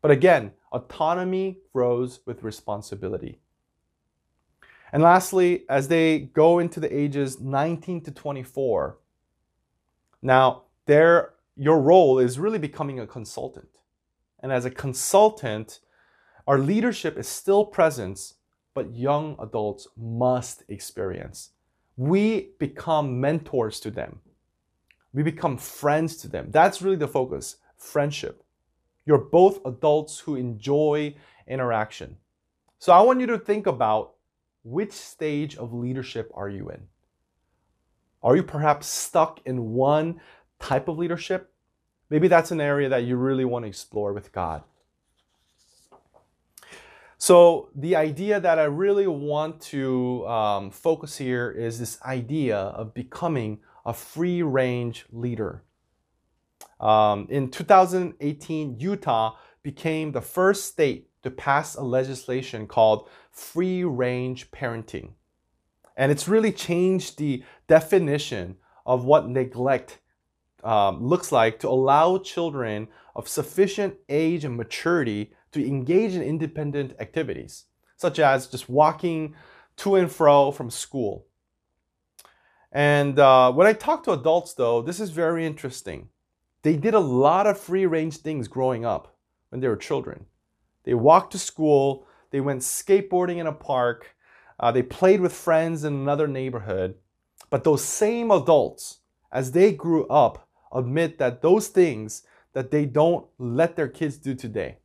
But 0.00 0.10
again, 0.10 0.52
autonomy 0.70 1.58
grows 1.72 2.20
with 2.26 2.42
responsibility. 2.42 3.40
And 4.94 5.02
lastly, 5.02 5.64
as 5.68 5.88
they 5.88 6.20
go 6.20 6.60
into 6.60 6.78
the 6.78 6.96
ages 6.96 7.40
19 7.40 8.02
to 8.02 8.12
24, 8.12 8.96
now 10.22 10.62
their, 10.86 11.32
your 11.56 11.80
role 11.80 12.20
is 12.20 12.38
really 12.38 12.60
becoming 12.60 13.00
a 13.00 13.06
consultant. 13.06 13.80
And 14.38 14.52
as 14.52 14.64
a 14.64 14.70
consultant, 14.70 15.80
our 16.46 16.60
leadership 16.60 17.18
is 17.18 17.26
still 17.26 17.64
present, 17.64 18.34
but 18.72 18.94
young 18.94 19.34
adults 19.40 19.88
must 19.96 20.62
experience. 20.68 21.50
We 21.96 22.50
become 22.60 23.20
mentors 23.20 23.80
to 23.80 23.90
them. 23.90 24.20
We 25.12 25.24
become 25.24 25.58
friends 25.58 26.18
to 26.18 26.28
them. 26.28 26.52
That's 26.52 26.82
really 26.82 26.94
the 26.94 27.08
focus 27.08 27.56
friendship. 27.76 28.44
You're 29.06 29.18
both 29.18 29.58
adults 29.66 30.20
who 30.20 30.36
enjoy 30.36 31.16
interaction. 31.48 32.18
So 32.78 32.92
I 32.92 33.00
want 33.00 33.18
you 33.18 33.26
to 33.26 33.38
think 33.38 33.66
about 33.66 34.13
which 34.64 34.92
stage 34.92 35.56
of 35.56 35.72
leadership 35.72 36.30
are 36.34 36.48
you 36.48 36.70
in? 36.70 36.88
Are 38.22 38.34
you 38.34 38.42
perhaps 38.42 38.86
stuck 38.86 39.40
in 39.44 39.72
one 39.72 40.20
type 40.58 40.88
of 40.88 40.98
leadership? 40.98 41.52
Maybe 42.10 42.26
that's 42.26 42.50
an 42.50 42.60
area 42.60 42.88
that 42.88 43.04
you 43.04 43.16
really 43.16 43.44
want 43.44 43.64
to 43.64 43.68
explore 43.68 44.12
with 44.12 44.32
God. 44.32 44.62
So, 47.18 47.70
the 47.74 47.96
idea 47.96 48.40
that 48.40 48.58
I 48.58 48.64
really 48.64 49.06
want 49.06 49.60
to 49.72 50.26
um, 50.26 50.70
focus 50.70 51.16
here 51.16 51.50
is 51.50 51.78
this 51.78 52.00
idea 52.02 52.56
of 52.58 52.92
becoming 52.92 53.60
a 53.86 53.94
free 53.94 54.42
range 54.42 55.06
leader. 55.10 55.62
Um, 56.80 57.26
in 57.30 57.50
2018, 57.50 58.78
Utah 58.78 59.36
became 59.62 60.12
the 60.12 60.20
first 60.20 60.66
state 60.66 61.08
to 61.24 61.30
pass 61.30 61.74
a 61.74 61.82
legislation 61.82 62.66
called 62.66 63.08
free 63.32 63.82
range 63.82 64.50
parenting. 64.50 65.14
And 65.96 66.12
it's 66.12 66.28
really 66.28 66.52
changed 66.52 67.18
the 67.18 67.42
definition 67.66 68.56
of 68.86 69.04
what 69.04 69.28
neglect 69.28 69.98
um, 70.62 71.02
looks 71.02 71.32
like 71.32 71.58
to 71.60 71.68
allow 71.68 72.18
children 72.18 72.88
of 73.16 73.28
sufficient 73.28 73.94
age 74.08 74.44
and 74.44 74.56
maturity 74.56 75.32
to 75.52 75.66
engage 75.66 76.14
in 76.14 76.22
independent 76.22 76.94
activities, 77.00 77.64
such 77.96 78.18
as 78.18 78.46
just 78.46 78.68
walking 78.68 79.34
to 79.76 79.94
and 79.94 80.12
fro 80.12 80.50
from 80.50 80.70
school. 80.70 81.26
And 82.70 83.18
uh, 83.18 83.52
when 83.52 83.66
I 83.66 83.72
talk 83.72 84.04
to 84.04 84.12
adults, 84.12 84.54
though, 84.54 84.82
this 84.82 85.00
is 85.00 85.10
very 85.10 85.46
interesting. 85.46 86.08
They 86.62 86.76
did 86.76 86.94
a 86.94 87.00
lot 87.00 87.46
of 87.46 87.58
free 87.58 87.86
range 87.86 88.18
things 88.18 88.48
growing 88.48 88.84
up 88.84 89.16
when 89.50 89.60
they 89.60 89.68
were 89.68 89.76
children. 89.76 90.26
They 90.84 90.94
walked 90.94 91.32
to 91.32 91.38
school, 91.38 92.06
they 92.30 92.40
went 92.40 92.62
skateboarding 92.62 93.38
in 93.38 93.46
a 93.46 93.52
park, 93.52 94.14
uh, 94.60 94.70
they 94.72 94.82
played 94.82 95.20
with 95.20 95.32
friends 95.32 95.84
in 95.84 95.94
another 95.94 96.28
neighborhood. 96.28 96.94
But 97.50 97.64
those 97.64 97.84
same 97.84 98.30
adults, 98.30 98.98
as 99.32 99.52
they 99.52 99.72
grew 99.72 100.06
up, 100.08 100.48
admit 100.72 101.18
that 101.18 101.42
those 101.42 101.68
things 101.68 102.22
that 102.52 102.70
they 102.70 102.84
don't 102.84 103.26
let 103.38 103.76
their 103.76 103.88
kids 103.88 104.16
do 104.16 104.34
today. 104.34 104.78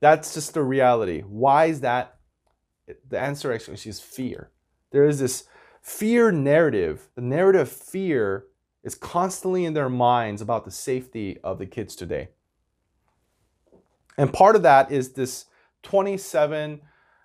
That's 0.00 0.34
just 0.34 0.54
the 0.54 0.62
reality. 0.62 1.22
Why 1.22 1.66
is 1.66 1.80
that? 1.80 2.18
The 3.08 3.18
answer 3.18 3.52
actually 3.52 3.78
is 3.84 4.00
fear. 4.00 4.50
There 4.90 5.06
is 5.06 5.18
this 5.18 5.44
fear 5.80 6.30
narrative. 6.30 7.08
The 7.14 7.22
narrative 7.22 7.62
of 7.62 7.68
fear 7.70 8.46
is 8.82 8.94
constantly 8.94 9.64
in 9.64 9.72
their 9.72 9.88
minds 9.88 10.42
about 10.42 10.64
the 10.64 10.70
safety 10.70 11.38
of 11.42 11.58
the 11.58 11.66
kids 11.66 11.96
today. 11.96 12.28
And 14.18 14.32
part 14.32 14.56
of 14.56 14.62
that 14.62 14.92
is 14.92 15.12
this 15.12 15.46
27, 15.82 16.80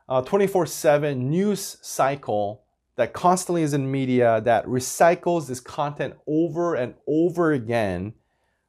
uh, 0.07 0.21
24 0.21 0.65
7 0.65 1.29
news 1.29 1.77
cycle 1.81 2.63
that 2.95 3.13
constantly 3.13 3.61
is 3.61 3.73
in 3.73 3.89
media 3.89 4.41
that 4.43 4.65
recycles 4.65 5.47
this 5.47 5.59
content 5.59 6.15
over 6.27 6.75
and 6.75 6.95
over 7.07 7.53
again 7.53 8.13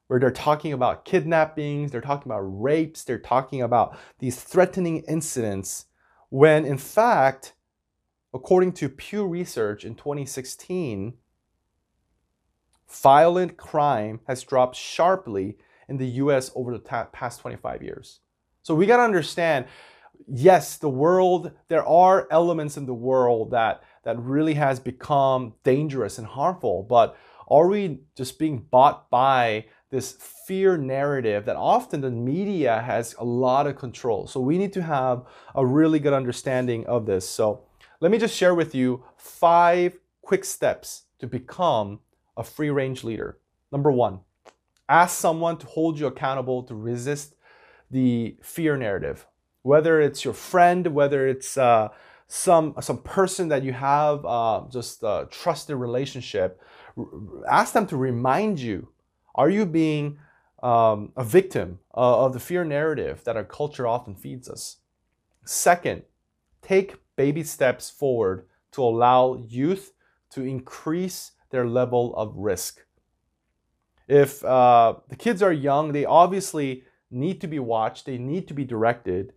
where 0.07 0.19
they're 0.19 0.29
talking 0.29 0.73
about 0.73 1.05
kidnappings, 1.05 1.89
they're 1.89 2.01
talking 2.01 2.29
about 2.29 2.41
rapes, 2.41 3.03
they're 3.03 3.17
talking 3.17 3.61
about 3.61 3.97
these 4.19 4.41
threatening 4.41 5.03
incidents, 5.07 5.85
when 6.29 6.65
in 6.65 6.77
fact, 6.77 7.53
according 8.33 8.73
to 8.73 8.89
Pew 8.89 9.25
Research 9.25 9.85
in 9.85 9.95
2016, 9.95 11.13
violent 12.89 13.55
crime 13.55 14.19
has 14.27 14.43
dropped 14.43 14.75
sharply 14.75 15.57
in 15.91 15.97
the 15.97 16.07
US 16.23 16.49
over 16.55 16.71
the 16.73 16.79
past 17.11 17.41
25 17.41 17.83
years. 17.83 18.21
So 18.63 18.73
we 18.73 18.87
got 18.87 18.97
to 18.97 19.03
understand 19.03 19.65
yes, 20.27 20.77
the 20.77 20.89
world, 20.89 21.51
there 21.67 21.85
are 21.85 22.27
elements 22.31 22.77
in 22.77 22.85
the 22.85 22.93
world 22.93 23.51
that, 23.51 23.83
that 24.03 24.19
really 24.19 24.53
has 24.53 24.79
become 24.79 25.53
dangerous 25.63 26.17
and 26.17 26.27
harmful, 26.27 26.83
but 26.83 27.17
are 27.47 27.67
we 27.67 27.99
just 28.15 28.39
being 28.39 28.59
bought 28.59 29.09
by 29.09 29.65
this 29.89 30.13
fear 30.47 30.77
narrative 30.77 31.45
that 31.45 31.57
often 31.57 31.99
the 31.99 32.09
media 32.09 32.81
has 32.81 33.13
a 33.19 33.25
lot 33.25 33.67
of 33.67 33.75
control. 33.75 34.25
So 34.25 34.39
we 34.39 34.57
need 34.57 34.71
to 34.73 34.81
have 34.81 35.25
a 35.53 35.65
really 35.65 35.99
good 35.99 36.13
understanding 36.13 36.85
of 36.87 37.05
this. 37.05 37.27
So 37.27 37.65
let 37.99 38.09
me 38.09 38.17
just 38.17 38.35
share 38.35 38.55
with 38.55 38.73
you 38.73 39.03
five 39.17 39.99
quick 40.21 40.45
steps 40.45 41.03
to 41.19 41.27
become 41.27 41.99
a 42.37 42.43
free 42.43 42.69
range 42.69 43.03
leader. 43.03 43.37
Number 43.69 43.91
one, 43.91 44.21
ask 44.91 45.17
someone 45.17 45.57
to 45.57 45.65
hold 45.67 45.97
you 45.97 46.07
accountable 46.07 46.63
to 46.63 46.75
resist 46.75 47.35
the 47.89 48.35
fear 48.43 48.75
narrative. 48.75 49.25
Whether 49.63 50.01
it's 50.01 50.25
your 50.25 50.33
friend, 50.33 50.87
whether 50.87 51.27
it's 51.27 51.57
uh, 51.57 51.89
some 52.27 52.75
some 52.81 53.01
person 53.01 53.47
that 53.49 53.63
you 53.63 53.73
have 53.73 54.25
uh, 54.25 54.63
just 54.69 55.01
a 55.03 55.27
trusted 55.31 55.77
relationship, 55.77 56.61
ask 57.49 57.73
them 57.73 57.87
to 57.87 57.97
remind 57.97 58.59
you 58.59 58.89
are 59.35 59.49
you 59.49 59.65
being 59.65 60.19
um, 60.61 61.13
a 61.15 61.23
victim 61.23 61.79
uh, 61.95 62.25
of 62.25 62.33
the 62.33 62.39
fear 62.39 62.65
narrative 62.65 63.23
that 63.23 63.37
our 63.37 63.45
culture 63.45 63.87
often 63.87 64.15
feeds 64.15 64.49
us? 64.49 64.77
Second, 65.45 66.03
take 66.61 66.95
baby 67.15 67.43
steps 67.43 67.89
forward 67.89 68.45
to 68.71 68.81
allow 68.81 69.43
youth 69.47 69.93
to 70.31 70.43
increase 70.43 71.31
their 71.49 71.67
level 71.67 72.15
of 72.15 72.35
risk. 72.35 72.81
If 74.11 74.43
uh, 74.43 74.95
the 75.07 75.15
kids 75.15 75.41
are 75.41 75.53
young, 75.53 75.93
they 75.93 76.03
obviously 76.03 76.83
need 77.09 77.39
to 77.39 77.47
be 77.47 77.59
watched, 77.59 78.05
they 78.05 78.17
need 78.17 78.45
to 78.49 78.53
be 78.53 78.65
directed. 78.65 79.31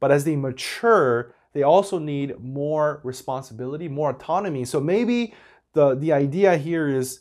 But 0.00 0.10
as 0.10 0.24
they 0.24 0.34
mature, 0.34 1.36
they 1.52 1.62
also 1.62 2.00
need 2.00 2.40
more 2.40 3.00
responsibility, 3.04 3.86
more 3.86 4.10
autonomy. 4.10 4.64
So 4.64 4.80
maybe 4.80 5.34
the, 5.74 5.94
the 5.94 6.12
idea 6.12 6.56
here 6.56 6.88
is 6.88 7.20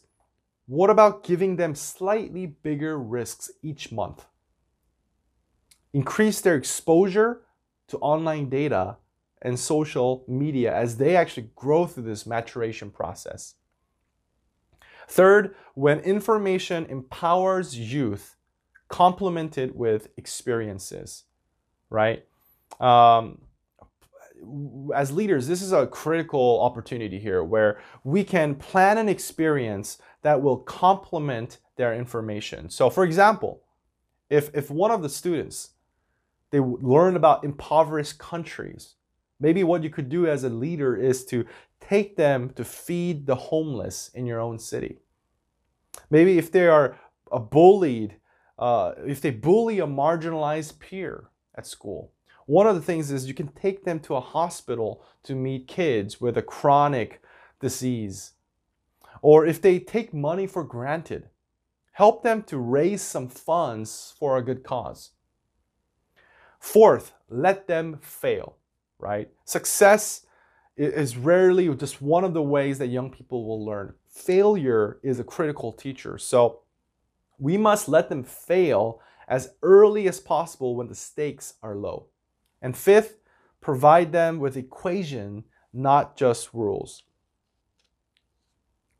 what 0.65 0.89
about 0.89 1.23
giving 1.23 1.55
them 1.55 1.75
slightly 1.75 2.47
bigger 2.47 2.97
risks 2.97 3.51
each 3.61 3.91
month? 3.91 4.25
Increase 5.93 6.41
their 6.41 6.55
exposure 6.55 7.43
to 7.89 7.97
online 7.99 8.49
data 8.49 8.97
and 9.43 9.59
social 9.59 10.25
media 10.27 10.75
as 10.75 10.97
they 10.97 11.15
actually 11.15 11.51
grow 11.55 11.85
through 11.85 12.05
this 12.05 12.25
maturation 12.25 12.89
process. 12.89 13.53
Third, 15.11 15.55
when 15.73 15.99
information 15.99 16.85
empowers 16.85 17.77
youth, 17.77 18.37
complemented 18.87 19.75
with 19.75 20.07
experiences, 20.15 21.25
right? 21.89 22.23
Um, 22.79 23.41
as 24.95 25.11
leaders, 25.11 25.47
this 25.49 25.61
is 25.61 25.73
a 25.73 25.85
critical 25.85 26.61
opportunity 26.61 27.19
here 27.19 27.43
where 27.43 27.81
we 28.05 28.23
can 28.23 28.55
plan 28.55 28.97
an 28.97 29.09
experience 29.09 29.97
that 30.21 30.41
will 30.41 30.59
complement 30.59 31.57
their 31.75 31.93
information. 31.93 32.69
So, 32.69 32.89
for 32.89 33.03
example, 33.03 33.63
if, 34.29 34.49
if 34.53 34.71
one 34.71 34.91
of 34.91 35.01
the 35.01 35.09
students 35.09 35.71
they 36.51 36.61
learn 36.61 37.17
about 37.17 37.43
impoverished 37.43 38.17
countries, 38.17 38.95
maybe 39.41 39.65
what 39.65 39.83
you 39.83 39.89
could 39.89 40.07
do 40.07 40.25
as 40.25 40.45
a 40.45 40.49
leader 40.49 40.95
is 40.95 41.25
to 41.25 41.45
take 41.81 42.15
them 42.15 42.51
to 42.51 42.63
feed 42.63 43.25
the 43.25 43.35
homeless 43.35 44.09
in 44.13 44.25
your 44.25 44.39
own 44.39 44.59
city. 44.59 44.99
Maybe 46.09 46.37
if 46.37 46.51
they 46.51 46.67
are 46.67 46.97
bullied, 47.51 48.15
uh, 48.57 48.93
if 49.05 49.19
they 49.19 49.31
bully 49.31 49.79
a 49.79 49.87
marginalized 49.87 50.79
peer 50.79 51.29
at 51.55 51.67
school, 51.67 52.13
one 52.45 52.67
of 52.67 52.75
the 52.75 52.81
things 52.81 53.11
is 53.11 53.27
you 53.27 53.33
can 53.33 53.49
take 53.49 53.83
them 53.83 53.99
to 54.01 54.15
a 54.15 54.21
hospital 54.21 55.03
to 55.23 55.35
meet 55.35 55.67
kids 55.67 56.19
with 56.19 56.37
a 56.37 56.41
chronic 56.41 57.21
disease. 57.59 58.33
Or 59.21 59.45
if 59.45 59.61
they 59.61 59.79
take 59.79 60.13
money 60.13 60.47
for 60.47 60.63
granted, 60.63 61.29
help 61.93 62.23
them 62.23 62.43
to 62.43 62.57
raise 62.57 63.01
some 63.01 63.27
funds 63.27 64.13
for 64.17 64.37
a 64.37 64.43
good 64.43 64.63
cause. 64.63 65.11
Fourth, 66.59 67.13
let 67.29 67.67
them 67.67 67.99
fail, 68.01 68.57
right? 68.99 69.29
Success 69.45 70.25
is 70.89 71.15
rarely 71.17 71.73
just 71.75 72.01
one 72.01 72.23
of 72.23 72.33
the 72.33 72.41
ways 72.41 72.79
that 72.79 72.87
young 72.87 73.11
people 73.11 73.45
will 73.45 73.63
learn. 73.63 73.93
Failure 74.07 74.99
is 75.03 75.19
a 75.19 75.23
critical 75.23 75.71
teacher. 75.71 76.17
So 76.17 76.61
we 77.37 77.57
must 77.57 77.87
let 77.87 78.09
them 78.09 78.23
fail 78.23 79.01
as 79.27 79.53
early 79.61 80.07
as 80.07 80.19
possible 80.19 80.75
when 80.75 80.87
the 80.87 80.95
stakes 80.95 81.53
are 81.61 81.75
low. 81.75 82.07
And 82.61 82.75
fifth, 82.75 83.17
provide 83.61 84.11
them 84.11 84.39
with 84.39 84.57
equation, 84.57 85.43
not 85.73 86.17
just 86.17 86.53
rules. 86.53 87.03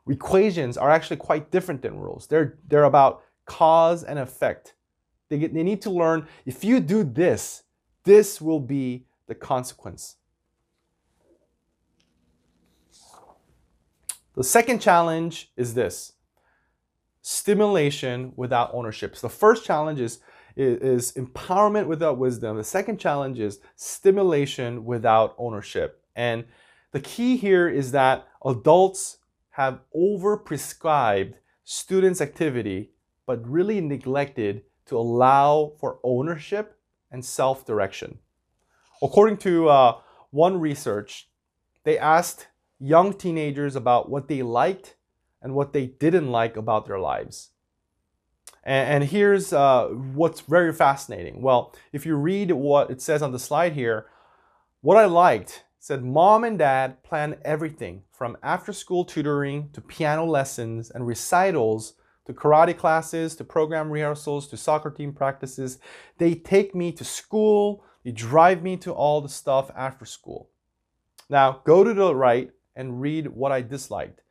Equations 0.09 0.77
are 0.77 0.89
actually 0.89 1.17
quite 1.17 1.51
different 1.51 1.81
than 1.81 1.99
rules. 1.99 2.27
They're, 2.27 2.57
they're 2.67 2.83
about 2.83 3.23
cause 3.45 4.03
and 4.03 4.19
effect. 4.19 4.75
They, 5.29 5.39
get, 5.39 5.53
they 5.53 5.63
need 5.63 5.81
to 5.83 5.89
learn 5.89 6.27
if 6.45 6.63
you 6.63 6.79
do 6.79 7.03
this, 7.03 7.63
this 8.03 8.41
will 8.41 8.59
be 8.59 9.05
the 9.27 9.35
consequence. 9.35 10.17
The 14.35 14.43
second 14.43 14.79
challenge 14.79 15.51
is 15.57 15.73
this 15.73 16.13
stimulation 17.21 18.33
without 18.35 18.73
ownership. 18.73 19.15
So 19.15 19.27
the 19.27 19.33
first 19.33 19.65
challenge 19.65 19.99
is 19.99 20.19
is, 20.55 21.13
empowerment 21.13 21.87
without 21.87 22.17
wisdom. 22.17 22.57
The 22.57 22.63
second 22.63 22.99
challenge 22.99 23.39
is 23.39 23.59
stimulation 23.75 24.83
without 24.85 25.33
ownership. 25.37 26.03
And 26.15 26.45
the 26.91 26.99
key 26.99 27.37
here 27.37 27.69
is 27.69 27.91
that 27.91 28.27
adults 28.45 29.17
have 29.51 29.79
over 29.93 30.37
prescribed 30.37 31.35
students' 31.63 32.21
activity, 32.21 32.91
but 33.25 33.47
really 33.47 33.79
neglected 33.79 34.63
to 34.87 34.97
allow 34.97 35.73
for 35.79 35.99
ownership 36.03 36.77
and 37.11 37.23
self 37.23 37.65
direction. 37.65 38.19
According 39.01 39.37
to 39.37 39.69
uh, 39.69 39.97
one 40.31 40.59
research, 40.59 41.29
they 41.83 41.97
asked 41.97 42.47
young 42.81 43.13
teenagers 43.13 43.75
about 43.75 44.09
what 44.09 44.27
they 44.27 44.41
liked 44.41 44.95
and 45.41 45.53
what 45.53 45.71
they 45.71 45.85
didn't 45.85 46.31
like 46.31 46.57
about 46.57 46.87
their 46.87 46.99
lives. 46.99 47.51
And, 48.63 49.03
and 49.03 49.09
here's 49.09 49.53
uh, 49.53 49.87
what's 49.87 50.41
very 50.41 50.73
fascinating. 50.73 51.41
Well, 51.41 51.75
if 51.93 52.05
you 52.05 52.15
read 52.15 52.51
what 52.51 52.89
it 52.89 53.01
says 53.01 53.21
on 53.21 53.31
the 53.31 53.39
slide 53.39 53.73
here, 53.73 54.07
what 54.81 54.97
I 54.97 55.05
liked 55.05 55.63
said 55.79 56.03
mom 56.03 56.43
and 56.43 56.59
dad 56.59 57.03
plan 57.03 57.37
everything 57.43 58.03
from 58.11 58.37
after 58.43 58.71
school 58.71 59.03
tutoring 59.05 59.69
to 59.73 59.81
piano 59.81 60.25
lessons 60.25 60.91
and 60.91 61.07
recitals 61.07 61.93
to 62.25 62.33
karate 62.33 62.77
classes 62.77 63.35
to 63.35 63.43
program 63.43 63.89
rehearsals 63.89 64.47
to 64.47 64.57
soccer 64.57 64.91
team 64.91 65.11
practices. 65.11 65.79
They 66.17 66.35
take 66.35 66.75
me 66.75 66.91
to 66.93 67.03
school, 67.03 67.83
they 68.03 68.11
drive 68.11 68.61
me 68.61 68.77
to 68.77 68.91
all 68.91 69.21
the 69.21 69.29
stuff 69.29 69.71
after 69.75 70.05
school. 70.05 70.49
Now, 71.29 71.61
go 71.63 71.83
to 71.83 71.93
the 71.93 72.13
right 72.13 72.51
and 72.75 73.01
read 73.01 73.27
what 73.27 73.51
I 73.51 73.61
disliked. 73.61 74.21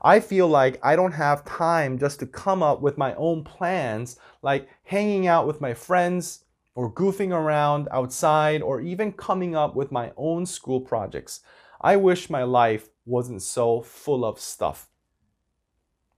I 0.00 0.20
feel 0.20 0.46
like 0.46 0.78
I 0.82 0.94
don't 0.94 1.12
have 1.12 1.44
time 1.44 1.98
just 1.98 2.20
to 2.20 2.26
come 2.26 2.62
up 2.62 2.80
with 2.80 2.98
my 2.98 3.14
own 3.14 3.42
plans, 3.42 4.18
like 4.42 4.68
hanging 4.84 5.26
out 5.26 5.46
with 5.46 5.60
my 5.60 5.74
friends 5.74 6.44
or 6.74 6.92
goofing 6.92 7.32
around 7.32 7.88
outside 7.90 8.62
or 8.62 8.80
even 8.80 9.12
coming 9.12 9.56
up 9.56 9.74
with 9.74 9.90
my 9.90 10.12
own 10.16 10.46
school 10.46 10.80
projects. 10.80 11.40
I 11.80 11.96
wish 11.96 12.30
my 12.30 12.44
life 12.44 12.88
wasn't 13.04 13.42
so 13.42 13.82
full 13.82 14.24
of 14.24 14.38
stuff. 14.38 14.88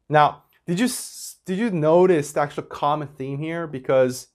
Now, 0.09 0.45
did 0.67 0.79
you 0.79 0.89
did 1.47 1.59
you 1.59 1.71
notice 1.71 2.33
the 2.33 2.41
actual 2.41 2.65
common 2.65 3.09
theme 3.09 3.39
here 3.39 3.67
because 3.67 4.29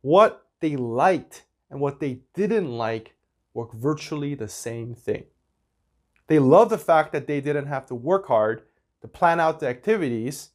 what 0.00 0.46
they 0.60 0.76
liked 0.76 1.44
and 1.70 1.80
what 1.80 2.00
they 2.00 2.20
didn't 2.34 2.70
like 2.70 3.14
were 3.54 3.68
virtually 3.72 4.34
the 4.34 4.48
same 4.48 4.94
thing. 4.94 5.24
They 6.26 6.38
love 6.38 6.70
the 6.70 6.78
fact 6.78 7.12
that 7.12 7.26
they 7.26 7.40
didn't 7.40 7.66
have 7.66 7.86
to 7.86 7.94
work 7.94 8.26
hard 8.26 8.62
to 9.00 9.08
plan 9.08 9.40
out 9.40 9.60
the 9.60 9.68
activities 9.68 10.50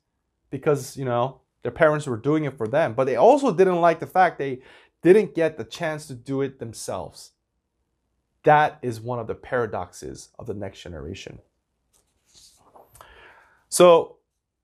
because, 0.49 0.97
you 0.97 1.05
know, 1.05 1.41
their 1.63 1.71
parents 1.71 2.07
were 2.07 2.17
doing 2.17 2.45
it 2.45 2.57
for 2.57 2.67
them. 2.67 2.93
But 2.93 3.05
they 3.05 3.15
also 3.15 3.53
didn't 3.53 3.81
like 3.81 3.99
the 3.99 4.07
fact 4.07 4.37
they 4.37 4.61
didn't 5.01 5.35
get 5.35 5.57
the 5.57 5.63
chance 5.63 6.07
to 6.07 6.15
do 6.15 6.41
it 6.41 6.59
themselves. 6.59 7.31
That 8.43 8.79
is 8.81 9.01
one 9.01 9.19
of 9.19 9.27
the 9.27 9.35
paradoxes 9.35 10.29
of 10.39 10.47
the 10.47 10.53
next 10.53 10.81
generation. 10.81 11.39
So, 13.69 14.17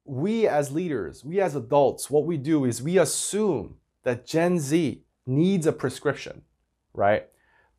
we 0.06 0.48
as 0.48 0.72
leaders, 0.72 1.24
we 1.24 1.39
as 1.42 1.56
adults, 1.56 2.10
what 2.10 2.26
we 2.26 2.38
do 2.38 2.66
is 2.66 2.82
we 2.82 2.98
assume 2.98 3.76
that 4.04 4.26
Gen 4.26 4.60
Z 4.60 5.04
needs 5.26 5.66
a 5.66 5.72
prescription, 5.72 6.44
right? 6.94 7.28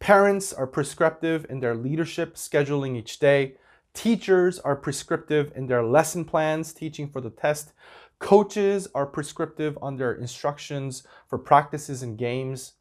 Parents 0.05 0.53
are 0.53 0.67
prescriptive 0.67 1.47
in 1.49 1.61
their 1.61 1.75
leadership 1.75 2.35
scheduling 2.35 2.95
each 2.95 3.19
day. 3.19 3.55
Teachers 3.95 4.59
are 4.59 4.77
prescriptive 4.77 5.51
in 5.57 5.67
their 5.67 5.83
lesson 5.83 6.27
plans, 6.27 6.75
teaching 6.75 7.09
for 7.09 7.23
the 7.23 7.31
test. 7.31 7.73
Coaches 8.19 8.87
are 8.95 9.07
prescriptive 9.07 9.79
on 9.81 9.97
their 9.97 10.13
instructions 10.13 11.05
for 11.27 11.39
practices 11.39 12.03
and 12.03 12.19
games. 12.19 12.75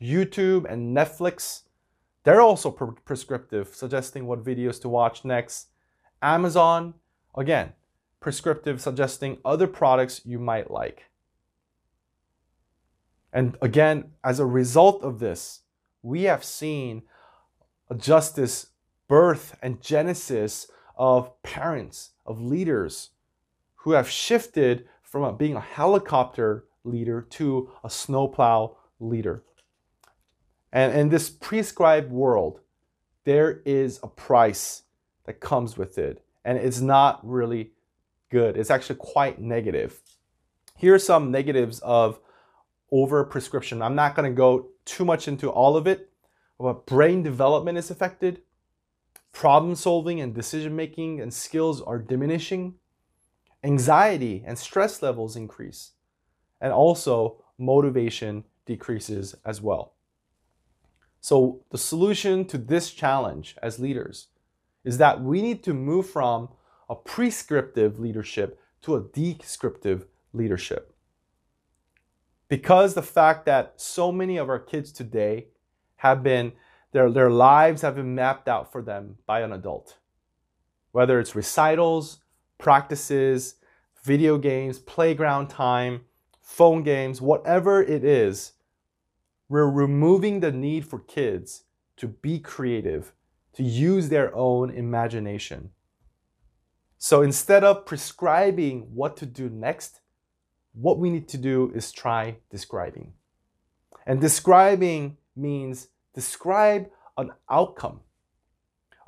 YouTube 0.00 0.64
and 0.72 0.96
Netflix, 0.96 1.62
they're 2.22 2.40
also 2.40 2.70
pre- 2.70 2.94
prescriptive, 3.04 3.74
suggesting 3.74 4.26
what 4.26 4.44
videos 4.44 4.80
to 4.82 4.88
watch 4.88 5.24
next. 5.24 5.70
Amazon, 6.22 6.94
again, 7.36 7.72
prescriptive, 8.20 8.80
suggesting 8.80 9.38
other 9.44 9.66
products 9.66 10.24
you 10.24 10.38
might 10.38 10.70
like. 10.70 11.10
And 13.32 13.58
again, 13.60 14.12
as 14.22 14.38
a 14.38 14.46
result 14.46 15.02
of 15.02 15.18
this, 15.18 15.62
we 16.02 16.24
have 16.24 16.44
seen 16.44 17.02
a 17.88 17.94
justice 17.94 18.66
birth 19.08 19.56
and 19.62 19.82
genesis 19.82 20.70
of 20.96 21.42
parents, 21.42 22.10
of 22.26 22.40
leaders 22.40 23.10
who 23.76 23.92
have 23.92 24.08
shifted 24.08 24.86
from 25.02 25.36
being 25.36 25.56
a 25.56 25.60
helicopter 25.60 26.64
leader 26.84 27.20
to 27.22 27.70
a 27.82 27.90
snowplow 27.90 28.76
leader. 29.00 29.42
And 30.72 30.96
in 30.96 31.08
this 31.08 31.30
prescribed 31.30 32.10
world, 32.10 32.60
there 33.24 33.60
is 33.64 33.98
a 34.02 34.08
price 34.08 34.82
that 35.24 35.40
comes 35.40 35.76
with 35.76 35.98
it. 35.98 36.22
And 36.44 36.58
it's 36.58 36.80
not 36.80 37.20
really 37.26 37.72
good. 38.30 38.56
It's 38.56 38.70
actually 38.70 38.96
quite 38.96 39.40
negative. 39.40 40.00
Here 40.76 40.94
are 40.94 40.98
some 40.98 41.30
negatives 41.30 41.80
of 41.80 42.20
over 42.92 43.24
prescription. 43.24 43.82
I'm 43.82 43.94
not 43.94 44.14
going 44.14 44.30
to 44.30 44.36
go 44.36 44.68
too 44.84 45.04
much 45.04 45.28
into 45.28 45.50
all 45.50 45.76
of 45.76 45.86
it, 45.86 46.10
but 46.58 46.86
brain 46.86 47.22
development 47.22 47.78
is 47.78 47.90
affected. 47.90 48.42
Problem 49.32 49.74
solving 49.74 50.20
and 50.20 50.34
decision 50.34 50.74
making 50.74 51.20
and 51.20 51.32
skills 51.32 51.80
are 51.80 51.98
diminishing. 51.98 52.74
Anxiety 53.62 54.42
and 54.46 54.58
stress 54.58 55.02
levels 55.02 55.36
increase. 55.36 55.92
And 56.60 56.72
also, 56.72 57.42
motivation 57.58 58.44
decreases 58.66 59.34
as 59.44 59.60
well. 59.60 59.94
So, 61.20 61.62
the 61.70 61.78
solution 61.78 62.46
to 62.46 62.58
this 62.58 62.90
challenge 62.90 63.56
as 63.62 63.78
leaders 63.78 64.28
is 64.84 64.98
that 64.98 65.22
we 65.22 65.42
need 65.42 65.62
to 65.64 65.74
move 65.74 66.08
from 66.08 66.48
a 66.88 66.94
prescriptive 66.94 68.00
leadership 68.00 68.58
to 68.82 68.96
a 68.96 69.02
descriptive 69.02 70.06
leadership. 70.32 70.89
Because 72.50 72.94
the 72.94 73.02
fact 73.02 73.46
that 73.46 73.74
so 73.76 74.10
many 74.10 74.36
of 74.36 74.48
our 74.48 74.58
kids 74.58 74.90
today 74.90 75.46
have 75.96 76.24
been, 76.24 76.52
their, 76.90 77.08
their 77.08 77.30
lives 77.30 77.82
have 77.82 77.94
been 77.94 78.16
mapped 78.16 78.48
out 78.48 78.72
for 78.72 78.82
them 78.82 79.18
by 79.24 79.42
an 79.42 79.52
adult. 79.52 79.98
Whether 80.90 81.20
it's 81.20 81.36
recitals, 81.36 82.18
practices, 82.58 83.54
video 84.02 84.36
games, 84.36 84.80
playground 84.80 85.46
time, 85.46 86.00
phone 86.42 86.82
games, 86.82 87.20
whatever 87.20 87.80
it 87.80 88.02
is, 88.02 88.54
we're 89.48 89.70
removing 89.70 90.40
the 90.40 90.50
need 90.50 90.84
for 90.84 90.98
kids 90.98 91.64
to 91.98 92.08
be 92.08 92.40
creative, 92.40 93.12
to 93.52 93.62
use 93.62 94.08
their 94.08 94.34
own 94.34 94.70
imagination. 94.70 95.70
So 96.98 97.22
instead 97.22 97.62
of 97.62 97.86
prescribing 97.86 98.92
what 98.92 99.16
to 99.18 99.26
do 99.26 99.48
next, 99.48 100.00
what 100.72 100.98
we 100.98 101.10
need 101.10 101.28
to 101.28 101.38
do 101.38 101.72
is 101.74 101.92
try 101.92 102.36
describing. 102.50 103.12
And 104.06 104.20
describing 104.20 105.16
means 105.36 105.88
describe 106.14 106.90
an 107.16 107.32
outcome, 107.48 108.00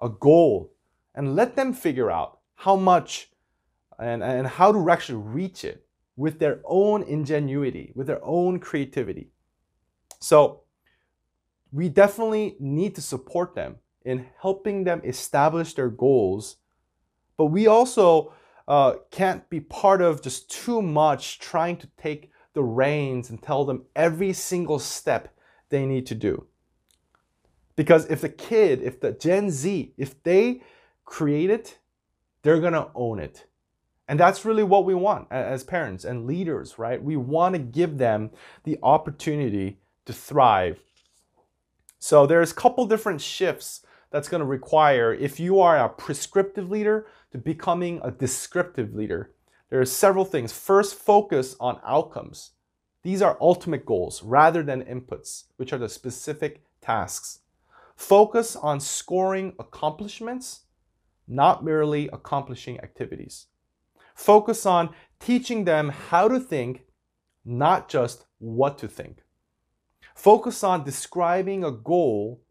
a 0.00 0.08
goal, 0.08 0.72
and 1.14 1.34
let 1.34 1.56
them 1.56 1.72
figure 1.72 2.10
out 2.10 2.38
how 2.54 2.76
much 2.76 3.30
and, 3.98 4.22
and 4.22 4.46
how 4.46 4.72
to 4.72 4.90
actually 4.90 5.18
reach 5.18 5.64
it 5.64 5.86
with 6.16 6.38
their 6.38 6.60
own 6.64 7.02
ingenuity, 7.02 7.92
with 7.94 8.06
their 8.06 8.24
own 8.24 8.58
creativity. 8.58 9.30
So 10.20 10.62
we 11.70 11.88
definitely 11.88 12.56
need 12.60 12.94
to 12.96 13.02
support 13.02 13.54
them 13.54 13.76
in 14.04 14.26
helping 14.40 14.84
them 14.84 15.00
establish 15.04 15.74
their 15.74 15.88
goals, 15.88 16.56
but 17.36 17.46
we 17.46 17.66
also 17.66 18.34
uh, 18.72 18.94
can't 19.10 19.50
be 19.50 19.60
part 19.60 20.00
of 20.00 20.22
just 20.22 20.50
too 20.50 20.80
much 20.80 21.38
trying 21.38 21.76
to 21.76 21.86
take 21.98 22.30
the 22.54 22.62
reins 22.62 23.28
and 23.28 23.42
tell 23.42 23.66
them 23.66 23.84
every 23.94 24.32
single 24.32 24.78
step 24.78 25.36
they 25.68 25.84
need 25.84 26.06
to 26.06 26.14
do. 26.14 26.46
Because 27.76 28.06
if 28.06 28.22
the 28.22 28.30
kid, 28.30 28.80
if 28.80 28.98
the 28.98 29.12
Gen 29.12 29.50
Z, 29.50 29.92
if 29.98 30.22
they 30.22 30.62
create 31.04 31.50
it, 31.50 31.80
they're 32.40 32.60
gonna 32.60 32.88
own 32.94 33.18
it. 33.18 33.44
And 34.08 34.18
that's 34.18 34.46
really 34.46 34.64
what 34.64 34.86
we 34.86 34.94
want 34.94 35.28
as 35.30 35.64
parents 35.64 36.06
and 36.06 36.26
leaders, 36.26 36.78
right? 36.78 37.04
We 37.04 37.18
wanna 37.18 37.58
give 37.58 37.98
them 37.98 38.30
the 38.64 38.78
opportunity 38.82 39.80
to 40.06 40.14
thrive. 40.14 40.80
So 41.98 42.26
there's 42.26 42.52
a 42.52 42.54
couple 42.54 42.86
different 42.86 43.20
shifts 43.20 43.82
that's 44.10 44.30
to 44.40 44.46
require 44.46 45.12
if 45.12 45.38
you 45.38 45.60
are 45.60 45.76
a 45.76 45.90
prescriptive 45.90 46.70
leader 46.70 47.06
to 47.32 47.38
becoming 47.38 48.00
a 48.04 48.10
descriptive 48.10 48.94
leader. 48.94 49.32
There 49.70 49.80
are 49.80 49.86
several 49.86 50.24
things. 50.24 50.52
First, 50.52 50.94
focus 50.94 51.56
on 51.58 51.80
outcomes. 51.84 52.50
These 53.02 53.22
are 53.22 53.38
ultimate 53.40 53.84
goals 53.84 54.22
rather 54.22 54.62
than 54.62 54.84
inputs, 54.84 55.44
which 55.56 55.72
are 55.72 55.78
the 55.78 55.88
specific 55.88 56.62
tasks. 56.80 57.40
Focus 57.96 58.54
on 58.54 58.80
scoring 58.80 59.54
accomplishments, 59.58 60.62
not 61.26 61.64
merely 61.64 62.08
accomplishing 62.12 62.78
activities. 62.80 63.46
Focus 64.14 64.66
on 64.66 64.90
teaching 65.18 65.64
them 65.64 65.88
how 65.88 66.28
to 66.28 66.38
think, 66.38 66.82
not 67.44 67.88
just 67.88 68.26
what 68.38 68.76
to 68.78 68.88
think. 68.88 69.22
Focus 70.14 70.62
on 70.62 70.84
describing 70.84 71.64
a 71.64 71.70
goal, 71.72 72.42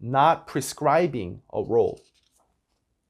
not 0.00 0.46
prescribing 0.46 1.42
a 1.52 1.62
role. 1.62 2.00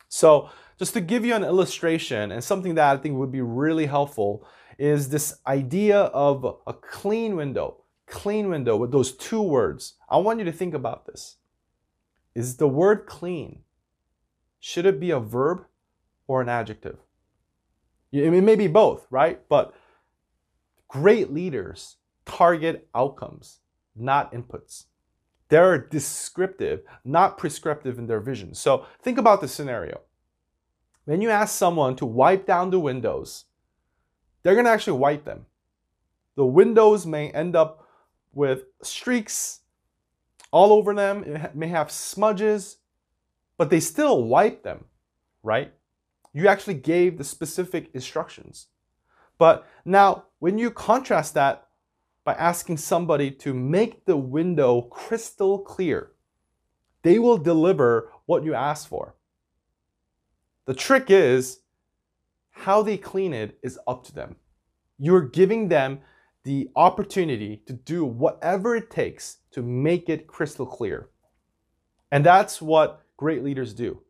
So, 0.09 0.49
just 0.79 0.95
to 0.95 1.01
give 1.01 1.25
you 1.25 1.35
an 1.35 1.45
illustration 1.45 2.33
and 2.33 2.43
something 2.43 2.75
that 2.77 2.97
I 2.97 3.01
think 3.01 3.17
would 3.17 3.33
be 3.33 3.41
really 3.41 3.87
helpful 3.87 4.47
is 4.79 5.09
this 5.09 5.38
idea 5.47 6.03
of 6.03 6.61
a 6.67 6.73
clean 6.73 7.37
window. 7.37 7.83
Clean 8.07 8.49
window 8.49 8.77
with 8.77 8.93
those 8.93 9.12
two 9.12 9.43
words. 9.43 9.95
I 10.09 10.17
want 10.19 10.38
you 10.38 10.45
to 10.45 10.53
think 10.53 10.73
about 10.73 11.07
this. 11.07 11.37
Is 12.35 12.57
the 12.57 12.69
word 12.69 13.07
clean, 13.07 13.61
should 14.61 14.87
it 14.87 15.01
be 15.01 15.11
a 15.11 15.19
verb 15.21 15.64
or 16.27 16.41
an 16.41 16.49
adjective? 16.49 16.99
It 18.12 18.31
may 18.31 18.57
be 18.57 18.69
both, 18.69 19.07
right? 19.11 19.41
But 19.49 19.75
great 20.87 21.33
leaders 21.33 21.97
target 22.25 22.88
outcomes 22.95 23.61
not 23.99 24.33
inputs. 24.33 24.85
They're 25.49 25.79
descriptive, 25.79 26.83
not 27.05 27.38
prescriptive 27.38 27.99
in 27.99 28.07
their 28.07 28.21
vision. 28.21 28.55
So 28.55 28.87
think 29.03 29.19
about 29.19 29.41
the 29.41 29.49
scenario. 29.49 30.01
When 31.09 31.23
you 31.23 31.31
ask 31.31 31.57
someone 31.57 31.97
to 31.97 32.05
wipe 32.05 32.45
down 32.45 32.69
the 32.69 32.79
windows, 32.79 33.47
they're 34.43 34.63
to 34.63 34.69
actually 34.69 34.99
wipe 34.99 35.25
them. 35.25 35.47
The 36.35 36.45
windows 36.45 37.07
may 37.07 37.31
end 37.31 37.57
up 37.57 37.89
with 38.35 38.65
streaks 38.83 39.61
all 40.51 40.71
over 40.71 40.95
them, 40.95 41.25
it 41.25 41.55
may 41.55 41.69
have 41.69 41.91
smudges, 41.91 42.77
but 43.57 43.71
they 43.71 43.81
still 43.81 44.25
wipe 44.25 44.63
them, 44.63 44.85
right? 45.43 45.73
You 46.35 46.47
actually 46.47 46.75
gave 46.75 47.17
the 47.17 47.25
specific 47.25 47.89
instructions. 47.95 48.67
But 49.39 49.67
now, 49.87 50.25
when 50.41 50.59
you 50.59 50.71
contrast 50.71 51.33
that 51.33 51.69
by 52.23 52.35
asking 52.35 52.77
somebody 52.77 53.31
to 53.31 53.55
make 53.55 54.05
the 54.05 54.19
window 54.19 54.83
crystal 54.83 55.59
clear. 55.59 56.11
They 57.01 57.19
will 57.19 57.39
deliver 57.39 58.13
what 58.27 58.45
you 58.45 58.53
ask 58.53 58.87
for. 58.87 59.15
The 60.69 60.75
trick 60.75 61.07
is 61.09 61.61
how 62.51 62.83
they 62.83 62.99
clean 62.99 63.33
it 63.33 63.59
is 63.62 63.79
up 63.87 64.05
to 64.05 64.14
them. 64.14 64.37
You're 64.99 65.23
giving 65.23 65.69
them 65.69 66.01
the 66.45 66.69
opportunity 66.77 67.62
to 67.66 67.73
do 67.73 68.05
whatever 68.05 68.77
it 68.77 68.91
takes 68.91 69.39
to 69.53 69.62
make 69.62 70.11
it 70.11 70.27
crystal 70.27 70.66
clear. 70.66 71.09
And 72.12 72.23
that's 72.23 72.61
what 72.61 73.01
great 73.16 73.43
leaders 73.43 73.73
do. 73.73 74.03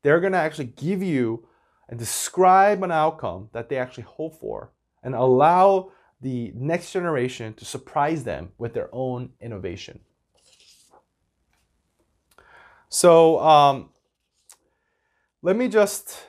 They're 0.00 0.20
going 0.20 0.32
to 0.32 0.38
actually 0.38 0.72
give 0.76 1.02
you 1.02 1.46
and 1.90 1.98
describe 1.98 2.82
an 2.82 2.92
outcome 2.92 3.50
that 3.52 3.68
they 3.68 3.76
actually 3.76 4.04
hope 4.04 4.40
for 4.40 4.72
and 5.02 5.14
allow 5.14 5.90
the 6.22 6.50
next 6.56 6.92
generation 6.92 7.52
to 7.52 7.66
surprise 7.66 8.24
them 8.24 8.52
with 8.56 8.72
their 8.72 8.88
own 8.90 9.32
innovation. 9.42 10.00
So 12.88 13.38
um, 13.40 13.90
let 15.46 15.54
me 15.54 15.68
just 15.68 16.24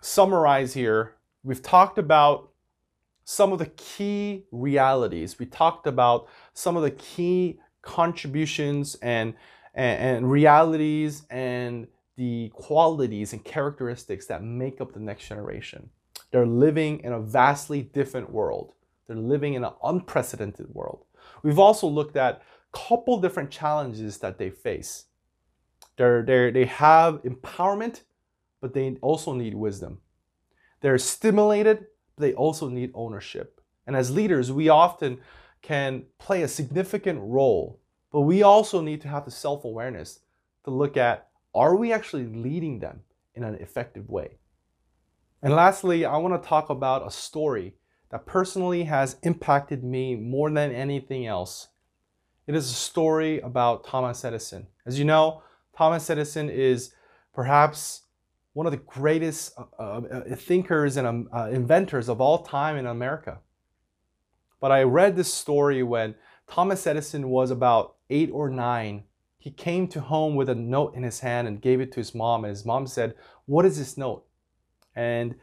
summarize 0.00 0.72
here. 0.72 1.16
We've 1.42 1.60
talked 1.60 1.98
about 1.98 2.48
some 3.22 3.52
of 3.52 3.58
the 3.58 3.66
key 3.66 4.46
realities. 4.50 5.38
We 5.38 5.44
talked 5.44 5.86
about 5.86 6.26
some 6.54 6.74
of 6.74 6.82
the 6.82 6.90
key 6.92 7.60
contributions 7.82 8.94
and, 9.02 9.34
and, 9.74 10.16
and 10.16 10.30
realities 10.30 11.26
and 11.28 11.86
the 12.16 12.50
qualities 12.54 13.34
and 13.34 13.44
characteristics 13.44 14.24
that 14.28 14.42
make 14.42 14.80
up 14.80 14.94
the 14.94 15.00
next 15.00 15.28
generation. 15.28 15.90
They're 16.30 16.46
living 16.46 17.00
in 17.00 17.12
a 17.12 17.20
vastly 17.20 17.82
different 17.82 18.30
world. 18.30 18.72
They're 19.06 19.16
living 19.16 19.52
in 19.52 19.64
an 19.64 19.74
unprecedented 19.84 20.74
world. 20.74 21.04
We've 21.42 21.58
also 21.58 21.86
looked 21.86 22.16
at 22.16 22.40
a 22.72 22.78
couple 22.88 23.20
different 23.20 23.50
challenges 23.50 24.16
that 24.20 24.38
they 24.38 24.48
face. 24.48 25.04
They're, 25.98 26.22
they're, 26.22 26.50
they 26.50 26.64
have 26.64 27.22
empowerment, 27.22 28.00
but 28.60 28.74
they 28.74 28.96
also 29.00 29.32
need 29.32 29.54
wisdom. 29.54 29.98
They're 30.80 30.98
stimulated, 30.98 31.86
but 32.16 32.22
they 32.22 32.34
also 32.34 32.68
need 32.68 32.92
ownership. 32.94 33.60
And 33.86 33.96
as 33.96 34.10
leaders, 34.10 34.52
we 34.52 34.68
often 34.68 35.18
can 35.62 36.04
play 36.18 36.42
a 36.42 36.48
significant 36.48 37.20
role, 37.22 37.80
but 38.12 38.22
we 38.22 38.42
also 38.42 38.80
need 38.80 39.00
to 39.02 39.08
have 39.08 39.24
the 39.24 39.30
self 39.30 39.64
awareness 39.64 40.20
to 40.64 40.70
look 40.70 40.96
at 40.96 41.28
are 41.54 41.74
we 41.74 41.92
actually 41.92 42.26
leading 42.26 42.78
them 42.78 43.00
in 43.34 43.42
an 43.42 43.56
effective 43.56 44.08
way? 44.08 44.38
And 45.42 45.54
lastly, 45.54 46.04
I 46.04 46.16
want 46.18 46.40
to 46.40 46.48
talk 46.48 46.70
about 46.70 47.06
a 47.06 47.10
story 47.10 47.74
that 48.10 48.26
personally 48.26 48.84
has 48.84 49.16
impacted 49.22 49.82
me 49.82 50.14
more 50.14 50.50
than 50.50 50.72
anything 50.72 51.26
else. 51.26 51.68
It 52.46 52.54
is 52.54 52.70
a 52.70 52.74
story 52.74 53.40
about 53.40 53.84
Thomas 53.84 54.24
Edison. 54.24 54.66
As 54.84 54.98
you 54.98 55.04
know, 55.04 55.42
Thomas 55.76 56.10
Edison 56.10 56.50
is 56.50 56.92
perhaps 57.32 58.02
one 58.52 58.66
of 58.66 58.72
the 58.72 58.78
greatest 58.78 59.56
uh, 59.78 59.82
uh, 59.82 60.34
thinkers 60.34 60.96
and 60.96 61.06
um, 61.06 61.28
uh, 61.32 61.48
inventors 61.52 62.08
of 62.08 62.20
all 62.20 62.42
time 62.42 62.76
in 62.76 62.86
America. 62.86 63.38
But 64.60 64.72
I 64.72 64.82
read 64.82 65.16
this 65.16 65.32
story 65.32 65.82
when 65.82 66.14
Thomas 66.48 66.86
Edison 66.86 67.30
was 67.30 67.50
about 67.50 67.96
eight 68.10 68.30
or 68.32 68.50
nine. 68.50 69.04
He 69.38 69.50
came 69.50 69.88
to 69.88 70.00
home 70.00 70.34
with 70.34 70.48
a 70.48 70.54
note 70.54 70.94
in 70.94 71.02
his 71.02 71.20
hand 71.20 71.48
and 71.48 71.62
gave 71.62 71.80
it 71.80 71.92
to 71.92 72.00
his 72.00 72.14
mom. 72.14 72.44
And 72.44 72.50
his 72.50 72.66
mom 72.66 72.86
said, 72.86 73.14
What 73.46 73.64
is 73.64 73.78
this 73.78 73.96
note? 73.96 74.26
And 74.94 75.36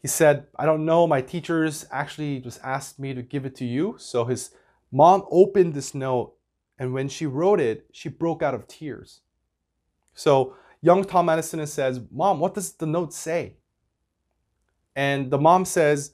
he 0.00 0.08
said, 0.08 0.46
I 0.56 0.66
don't 0.66 0.84
know. 0.84 1.06
My 1.06 1.20
teachers 1.20 1.86
actually 1.90 2.40
just 2.40 2.60
asked 2.64 2.98
me 2.98 3.14
to 3.14 3.22
give 3.22 3.44
it 3.44 3.54
to 3.56 3.64
you. 3.64 3.96
So 3.98 4.24
his 4.24 4.50
mom 4.90 5.24
opened 5.30 5.74
this 5.74 5.94
note. 5.94 6.34
And 6.78 6.92
when 6.92 7.08
she 7.08 7.26
wrote 7.26 7.60
it, 7.60 7.86
she 7.92 8.08
broke 8.08 8.42
out 8.42 8.54
of 8.54 8.66
tears. 8.66 9.20
So 10.14 10.56
young 10.86 11.04
Tom 11.04 11.28
Edison 11.28 11.66
says, 11.66 12.00
Mom, 12.12 12.38
what 12.38 12.54
does 12.54 12.72
the 12.72 12.86
note 12.86 13.12
say? 13.12 13.56
And 14.94 15.30
the 15.32 15.38
mom 15.38 15.64
says, 15.64 16.12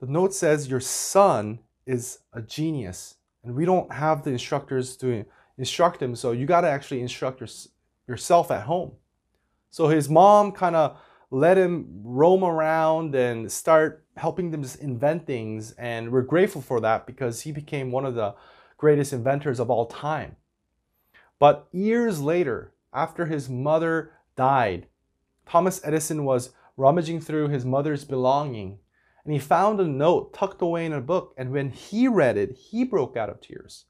The 0.00 0.08
note 0.08 0.34
says, 0.34 0.68
Your 0.68 0.80
son 0.80 1.60
is 1.86 2.18
a 2.32 2.42
genius. 2.42 3.14
And 3.44 3.54
we 3.54 3.64
don't 3.64 3.90
have 3.92 4.24
the 4.24 4.30
instructors 4.30 4.96
to 4.98 5.24
instruct 5.58 6.02
him. 6.02 6.16
So 6.16 6.32
you 6.32 6.44
got 6.44 6.62
to 6.62 6.68
actually 6.68 7.00
instruct 7.00 7.40
your, 7.40 7.48
yourself 8.08 8.50
at 8.50 8.64
home. 8.64 8.92
So 9.70 9.88
his 9.88 10.08
mom 10.08 10.52
kind 10.52 10.76
of 10.76 10.98
let 11.30 11.56
him 11.56 12.02
roam 12.02 12.44
around 12.44 13.14
and 13.14 13.50
start 13.50 14.04
helping 14.16 14.50
them 14.50 14.64
invent 14.80 15.26
things. 15.26 15.72
And 15.72 16.10
we're 16.10 16.22
grateful 16.22 16.62
for 16.62 16.80
that 16.80 17.06
because 17.06 17.42
he 17.42 17.52
became 17.52 17.92
one 17.92 18.04
of 18.04 18.16
the 18.16 18.34
greatest 18.76 19.12
inventors 19.12 19.60
of 19.60 19.70
all 19.70 19.86
time. 19.86 20.36
But 21.38 21.68
years 21.72 22.20
later, 22.20 22.71
after 22.92 23.26
his 23.26 23.48
mother 23.48 24.12
died, 24.36 24.86
Thomas 25.46 25.80
Edison 25.84 26.24
was 26.24 26.50
rummaging 26.76 27.20
through 27.20 27.48
his 27.48 27.64
mother's 27.64 28.04
belonging 28.04 28.78
and 29.24 29.32
he 29.32 29.38
found 29.38 29.80
a 29.80 29.86
note 29.86 30.34
tucked 30.34 30.62
away 30.62 30.84
in 30.84 30.92
a 30.92 31.00
book. 31.00 31.34
And 31.36 31.52
when 31.52 31.70
he 31.70 32.08
read 32.08 32.36
it, 32.36 32.56
he 32.56 32.84
broke 32.84 33.16
out 33.16 33.30
of 33.30 33.40
tears 33.40 33.84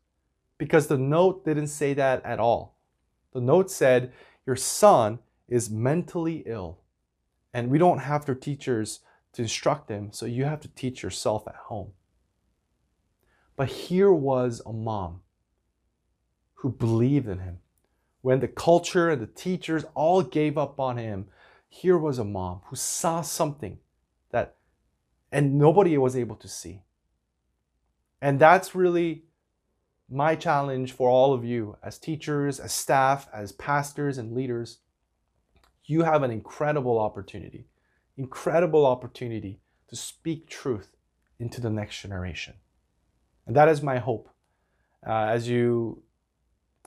because 0.59 0.87
the 0.87 0.99
note 0.99 1.45
didn't 1.45 1.69
say 1.69 1.95
that 1.95 2.25
at 2.25 2.39
all. 2.39 2.79
The 3.33 3.41
note 3.41 3.71
said, 3.71 4.13
Your 4.47 4.57
son 4.57 5.21
is 5.49 5.71
mentally 5.71 6.43
ill 6.47 6.81
and 7.55 7.71
we 7.71 7.79
don't 7.79 7.99
have 7.99 8.27
their 8.27 8.35
teachers 8.35 9.01
to 9.33 9.43
instruct 9.43 9.89
him, 9.91 10.13
so 10.13 10.27
you 10.27 10.45
have 10.45 10.61
to 10.61 10.69
teach 10.69 11.03
yourself 11.03 11.49
at 11.49 11.55
home. 11.55 11.93
But 13.57 13.69
here 13.69 14.13
was 14.13 14.61
a 14.65 14.73
mom 14.73 15.21
who 16.55 16.71
believed 16.71 17.29
in 17.29 17.39
him. 17.39 17.62
When 18.23 18.41
the 18.41 18.49
culture 18.49 19.11
and 19.11 19.21
the 19.21 19.27
teachers 19.27 19.85
all 19.95 20.23
gave 20.23 20.57
up 20.57 20.81
on 20.81 20.97
him, 20.97 21.27
here 21.69 21.99
was 21.99 22.19
a 22.19 22.25
mom 22.25 22.63
who 22.67 22.77
saw 22.77 23.21
something 23.21 23.79
that 24.31 24.57
and 25.31 25.59
nobody 25.59 25.97
was 25.99 26.17
able 26.17 26.37
to 26.37 26.49
see. 26.49 26.83
And 28.21 28.39
that's 28.39 28.75
really 28.75 29.25
my 30.11 30.37
challenge 30.37 30.93
for 30.93 31.09
all 31.09 31.33
of 31.33 31.45
you 31.45 31.77
as 31.83 31.99
teachers, 31.99 32.61
as 32.61 32.73
staff, 32.73 33.29
as 33.33 33.53
pastors 33.53 34.19
and 34.19 34.33
leaders 34.33 34.79
you 35.85 36.03
have 36.03 36.23
an 36.23 36.31
incredible 36.31 36.99
opportunity, 36.99 37.67
incredible 38.17 38.87
opportunity 38.87 39.61
to 39.89 39.97
speak 39.97 40.49
truth 40.49 40.97
into 41.39 41.61
the 41.61 41.71
next 41.71 42.01
generation. 42.01 42.55
And 43.47 43.57
that 43.57 43.69
is 43.69 43.83
my 43.83 43.99
hope. 43.99 44.29
Uh, 45.05 45.27
as 45.27 45.49
you 45.49 46.03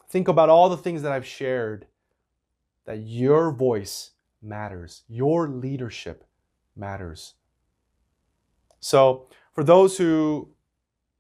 think 0.10 0.28
about 0.28 0.50
all 0.50 0.70
the 0.70 0.78
things 0.78 1.02
that 1.02 1.12
I've 1.12 1.26
shared, 1.26 1.88
that 2.86 3.00
your 3.00 3.52
voice 3.52 4.12
matters, 4.42 5.04
your 5.08 5.48
leadership 5.48 6.24
matters. 6.76 7.34
So, 8.80 9.28
for 9.54 9.64
those 9.64 9.98
who 9.98 10.50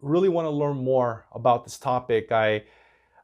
really 0.01 0.29
want 0.29 0.45
to 0.45 0.51
learn 0.51 0.77
more 0.77 1.25
about 1.31 1.63
this 1.63 1.77
topic, 1.77 2.31
I 2.31 2.63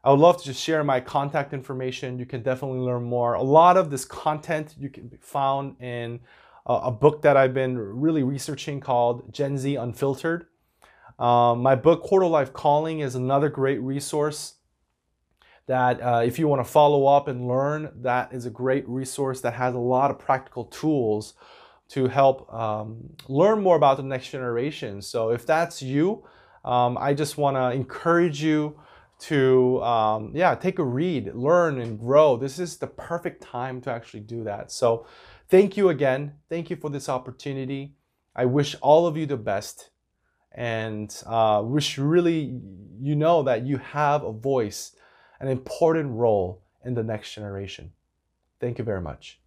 I 0.04 0.10
would 0.10 0.20
love 0.20 0.38
to 0.40 0.44
just 0.44 0.62
share 0.62 0.84
my 0.84 1.00
contact 1.00 1.54
information. 1.54 2.18
You 2.18 2.26
can 2.26 2.42
definitely 2.42 2.80
learn 2.80 3.04
more. 3.04 3.36
A 3.36 3.44
lot 3.44 3.78
of 3.78 3.92
this 3.92 4.04
content 4.04 4.74
you 4.80 4.90
can 4.90 5.12
found 5.22 5.80
in 5.80 6.22
a, 6.66 6.74
a 6.74 6.92
book 6.92 7.22
that 7.22 7.38
I've 7.38 7.54
been 7.54 7.78
really 7.78 8.24
researching 8.24 8.80
called 8.80 9.32
Gen 9.32 9.58
Z 9.60 9.76
Unfiltered. 9.76 10.48
Um, 11.20 11.60
my 11.62 11.76
book, 11.76 12.02
Quarter 12.02 12.26
Life 12.26 12.52
Calling, 12.52 13.02
is 13.02 13.14
another 13.14 13.48
great 13.48 13.80
resource 13.80 14.56
that 15.68 16.02
uh, 16.02 16.22
if 16.26 16.40
you 16.40 16.48
want 16.48 16.66
to 16.66 16.70
follow 16.70 17.06
up 17.06 17.28
and 17.28 17.48
learn, 17.48 17.92
that 18.02 18.34
is 18.34 18.46
a 18.46 18.50
great 18.50 18.88
resource 18.88 19.42
that 19.42 19.54
has 19.54 19.76
a 19.76 19.80
lot 19.80 20.12
of 20.12 20.20
practical 20.20 20.66
tools 20.66 21.34
to 21.90 22.08
help 22.08 22.52
um, 22.54 23.10
learn 23.28 23.62
more 23.62 23.76
about 23.76 23.98
the 23.98 24.04
next 24.04 24.30
generation. 24.30 25.02
So 25.02 25.30
if 25.32 25.46
that's 25.46 25.82
you, 25.82 26.24
um, 26.64 26.98
I 26.98 27.14
just 27.14 27.38
want 27.38 27.58
to 27.58 27.72
encourage 27.72 28.42
you 28.42 28.80
to 29.22 29.82
um, 29.84 30.32
yeah 30.34 30.56
take 30.56 30.80
a 30.80 30.84
read 30.84 31.34
learn 31.36 31.80
and 31.80 32.00
grow. 32.00 32.38
This 32.38 32.58
is 32.60 32.78
the 32.78 32.88
perfect 32.88 33.44
time 33.44 33.80
to 33.82 33.92
actually 33.92 34.22
do 34.22 34.44
that. 34.46 34.72
So 34.72 35.06
thank 35.50 35.78
you 35.78 35.90
again. 35.90 36.34
Thank 36.50 36.70
you 36.70 36.76
for 36.76 36.90
this 36.90 37.08
opportunity. 37.08 37.94
I 38.36 38.46
wish 38.46 38.76
all 38.82 39.06
of 39.06 39.18
you 39.18 39.26
the 39.26 39.38
best 39.38 39.90
and 40.54 41.16
uh, 41.26 41.62
wish 41.64 41.98
really 41.98 42.60
you 43.00 43.16
know 43.16 43.44
that 43.44 43.66
you 43.66 43.78
have 43.78 44.24
a 44.24 44.32
voice 44.32 44.96
an 45.42 45.50
important 45.50 46.16
role 46.16 46.62
in 46.86 46.94
the 46.94 47.04
next 47.04 47.34
generation. 47.34 47.92
Thank 48.60 48.78
you 48.78 48.86
very 48.86 49.02
much 49.02 49.41